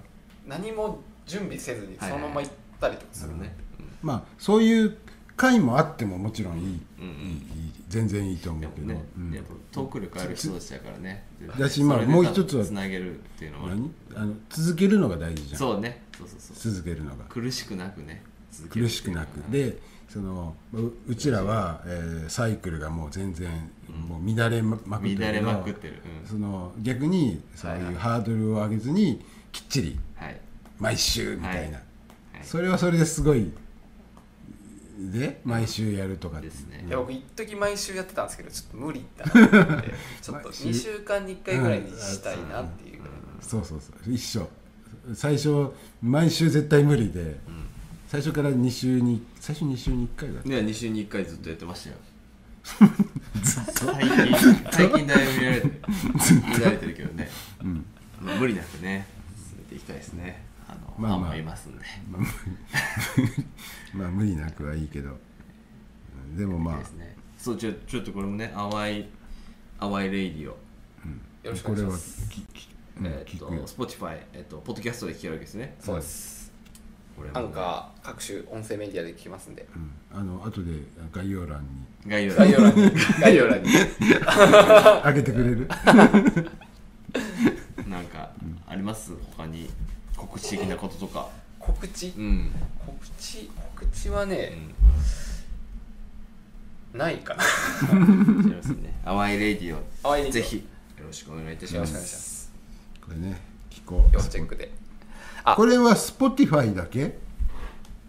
[0.47, 2.53] 何も準備せずにそのまま行っ
[2.83, 3.55] たりとかするね、ね
[4.01, 4.97] まあそういう
[5.35, 6.81] 回もあってももちろんいい,、
[7.89, 9.33] 全然いいと思うけど、ね、うん。
[9.33, 11.23] やっぱトーク力ある人たちだからね。
[11.59, 13.69] だしまあそれでもう一つはつなげるっていうのは。
[13.69, 13.91] 何？
[14.15, 15.59] あの続けるのが大事じゃん。
[15.59, 16.03] そうね。
[16.17, 16.73] そうそうそう。
[16.73, 17.23] 続けるのが。
[17.25, 18.21] 苦しくなくね。
[18.69, 19.37] 苦しくなく。
[19.51, 23.49] でそのううちらは、えーサイクルがもう全然、
[24.07, 26.01] もう乱れまくってる乱れまくってる。
[26.21, 26.29] うん。
[26.29, 30.39] その逆にそうはいうハードルを上げずにきっちりはい。
[30.79, 31.83] 毎週みたいな、はい
[32.43, 33.51] それはそれですごい。
[35.11, 36.85] で毎週やるとかですね。
[36.87, 43.01] いや僕一時毎週やってたんですけどちょっと無理だなと思って ちょっと毎週2週間に1回ぐらいにしたいなっていう、
[43.41, 44.13] そうそうそう。
[44.13, 44.47] 一緒。
[45.13, 45.71] 最初
[46.01, 47.37] 毎週絶対無理で、
[48.07, 50.49] 最初から2週に最初2週に1回だった。
[50.49, 51.95] ね2週に1回ずっとやってましたよ。
[52.63, 54.37] 最近
[54.71, 55.81] 最近だいぶ見られてる。
[56.57, 57.29] 見られてるけどね、
[58.21, 61.17] まあ無理なくね進めていきたいですねあのまあ。
[61.17, 61.85] まあファンもいますんで。
[62.11, 62.21] まあ
[63.93, 65.11] まあ無理なくはいいけど。
[65.11, 65.13] う
[66.33, 66.79] んでもまあ。
[66.79, 67.15] ですね。
[67.37, 69.05] そうちょちょっとこれもね淡い
[69.79, 70.55] 淡いレイディオよ
[71.43, 72.29] ろしくお願いします。
[72.29, 73.67] ききうんえっと聞くよ。
[73.67, 75.75] Spotify えっとポッドキャストで聞けるわけですね。
[75.79, 76.51] そうです。
[77.17, 79.67] これもアンカー各種音声メディアで聞きますんで。
[79.75, 79.91] うん。
[80.17, 80.71] あの後で
[81.11, 81.69] 概要欄に。
[82.09, 82.47] 概要欄。
[82.47, 82.53] に。
[83.21, 83.69] 概要欄に。
[85.05, 85.67] 上げてくれる？
[87.89, 88.31] なんか
[88.67, 89.11] あります？
[89.37, 89.69] 他に
[90.15, 91.29] 告知的なこととか。
[91.59, 92.13] 告知？
[92.17, 92.51] うん、
[92.85, 93.49] 告知？
[93.55, 94.53] 告知はね、
[96.93, 97.43] ないかな。
[97.43, 98.93] すね。
[99.05, 100.09] 淡いレディオ。
[100.09, 100.31] オ。
[100.31, 100.57] ぜひ
[100.97, 102.51] よろしくお願いいたします。
[103.01, 104.13] これね聞こう。
[104.13, 104.71] 要チェックで。
[105.43, 105.55] あ。
[105.55, 107.17] これは Spotify だけ？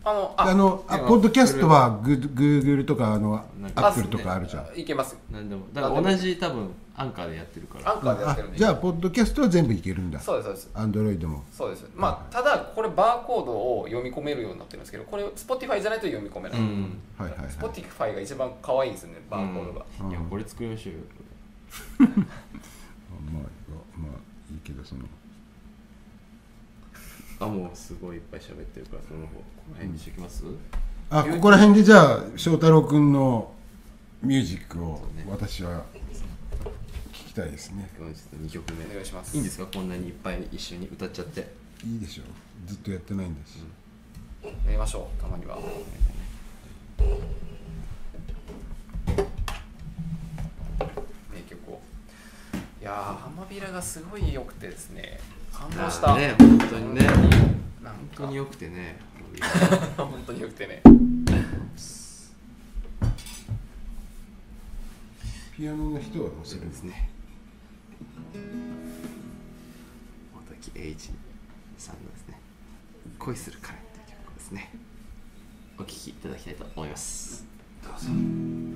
[0.05, 0.55] あのあ。
[0.55, 3.45] のあポッドキャストはグーグーグルとかあの
[3.77, 4.79] アップルとかあるじゃん。
[4.79, 5.17] いけます。
[5.31, 5.67] なんでも。
[5.73, 7.93] だから同じ多分アンカーでやってるから。
[7.93, 8.57] アンカーでやってるんで。
[8.57, 10.21] あじゃあポッドキャストは全部いけるんだ。
[10.21, 10.71] そうですそうです。
[10.75, 11.45] アンドロイドも。
[11.53, 11.87] そうです。
[11.95, 17.01] まあただこれバーコードを読み込めるようになってるんですけどこれ Spotify じゃないと読み込めない、うん。
[17.19, 17.49] はいはいはい。
[17.49, 21.01] Spotify が一番可愛いんですよねバーコードが、いやこれ作りましょうよ
[21.99, 22.11] まあ
[23.31, 23.43] まあ
[24.53, 25.03] いいけどその。
[27.41, 30.45] あもうすごいいっぱい喋ってるからその方この辺にしときます、
[31.11, 33.53] あここら辺でじゃあ翔太郎君の
[34.23, 35.99] ミュージックを私は聞
[37.35, 37.91] きたいですね。
[37.99, 38.85] 今日ちょっと2曲目。
[38.85, 39.35] お願いします。
[39.35, 39.67] いいんですか？
[39.67, 41.53] こんなにいっぱい一緒に歌っちゃって。
[41.85, 42.27] いいでしょう。
[42.69, 43.59] ずっとやってないんだし、
[44.65, 45.21] やりましょう。
[45.21, 45.59] たまには。
[51.33, 51.81] 名曲を。
[52.81, 55.19] いやー浜ビラがすごい良くてですね。
[55.53, 56.17] 感動した。
[56.17, 57.07] ね本当にね。
[57.09, 57.31] 本当に
[57.83, 58.97] なん本か当によくてね
[59.99, 60.83] 本当に良くてね。
[65.57, 67.09] ピアノの人はどうすそるんですね
[70.35, 71.11] 大滝栄一
[71.79, 72.41] さんのですね
[73.19, 74.71] 「恋する彼」という曲をですね。
[75.77, 77.45] お聴きいただきたいと思います。
[77.83, 78.74] どうぞ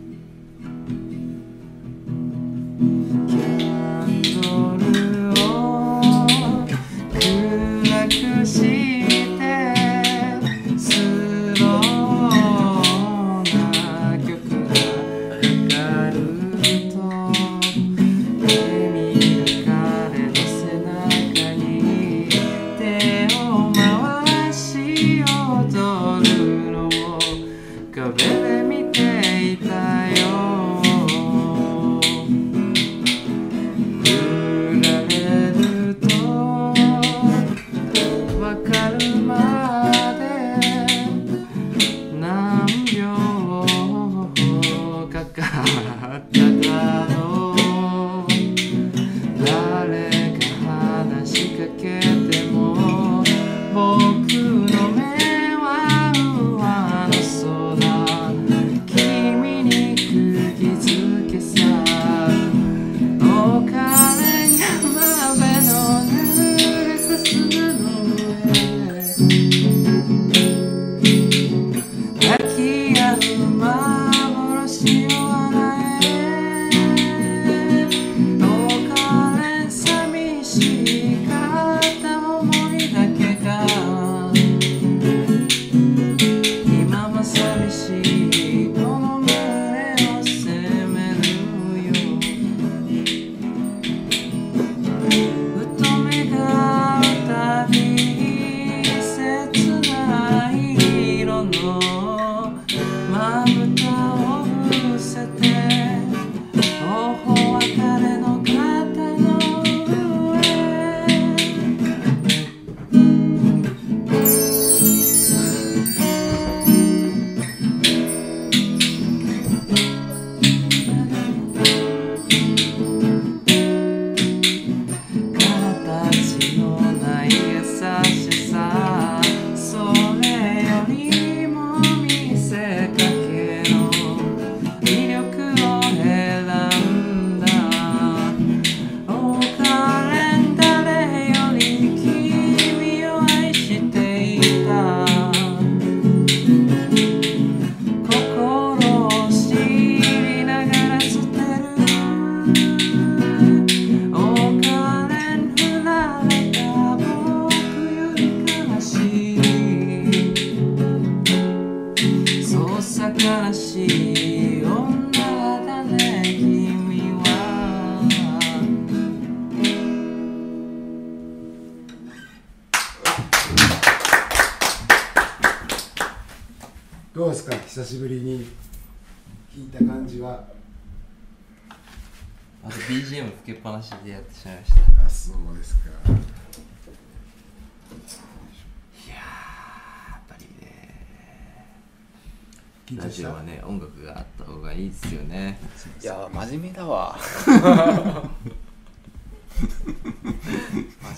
[192.96, 195.58] ラジ緊張したオはね音楽があった方がいいですよね。
[196.02, 197.18] いや真面目だわ。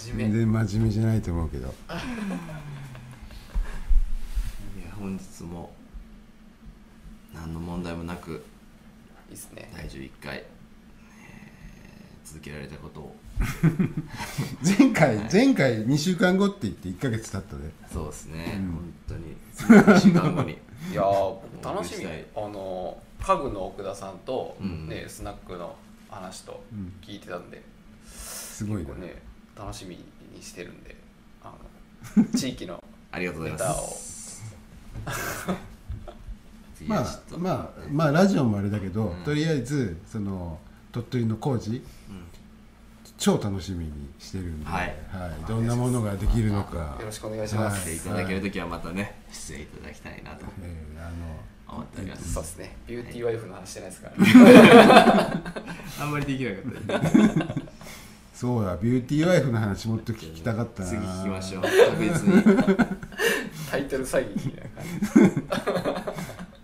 [0.01, 0.25] 真面目。
[0.25, 1.69] 全然真面目じゃないと思うけど。
[1.69, 1.71] い
[4.83, 5.73] や本日も
[7.33, 8.45] 何の問題もなく
[9.29, 9.71] いいっすね。
[9.77, 10.60] 第11回、えー
[12.31, 13.17] 続けられたことを。
[14.63, 18.71] 前回前回2週間後って言って1ヶ月経ったでそうですね、うん。
[18.73, 19.37] 本当に。
[19.53, 20.53] 次の1週間後に。
[20.53, 21.03] いや
[21.63, 22.07] 楽しみ。
[22.07, 25.75] あの家具の奥田さんと、うんねスナックの
[26.09, 26.93] 話とうん。
[27.03, 27.61] 聞いてたんで、
[28.07, 29.21] すごいね。
[29.59, 30.97] 楽しみにしてるんで
[31.43, 31.53] あ
[32.17, 33.97] の 地域のありがとうございネタを。
[35.05, 35.61] ま す
[36.77, 37.05] 次まあ
[37.39, 39.25] まあまあラジオもあれだけど、うん。
[39.25, 40.61] とりあえずその
[40.93, 42.31] 鳥取の工事うん
[43.21, 44.95] 超楽しみにしてるんで、はい。
[45.47, 46.97] どんなものができるのか。
[46.99, 48.11] よろしくお願いします、してい。
[48.11, 49.67] ただけるときはまたね出演い。
[49.67, 52.77] ただきたいなとえーあの思っておりますそうですね。
[52.87, 54.33] ビューティーワイフの話してないですから、ね、
[56.01, 57.55] あんまりできなかった。
[58.35, 58.77] そうだ。
[58.79, 60.89] ビューティーワイフの話もっと聞きたかったな。
[60.89, 61.63] 次聞きましょう。
[61.63, 62.43] 確実に。
[63.71, 65.43] タイトル詐欺みたいな感じ。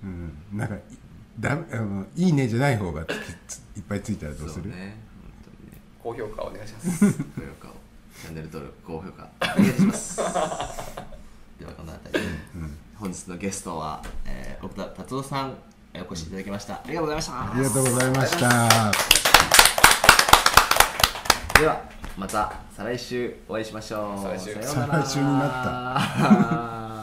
[0.04, 0.80] うん、なんかい
[1.38, 3.12] だあのいいねじゃない方がつき
[3.48, 4.70] ついっぱいついたらどうする？
[4.70, 4.96] そうね。
[6.02, 7.04] 高評価お願いします。
[7.04, 7.72] 本当にね高評価を。
[8.22, 9.28] チャンネル登録高評価。
[9.40, 10.16] お願いします。
[10.18, 10.32] では
[11.76, 12.26] この辺りで。
[12.54, 12.78] うん。
[12.96, 15.54] 本日のゲストは、えー、奥田達夫さん
[15.92, 16.74] えーお越しいただきました。
[16.74, 17.52] ありがとうございました。
[17.52, 18.48] ありがとうございました。
[21.60, 21.82] では
[22.16, 24.22] また再来週お会いしましょう。
[24.22, 24.54] 再来週。
[24.54, 25.04] さようなら。
[25.04, 25.60] 再来週になった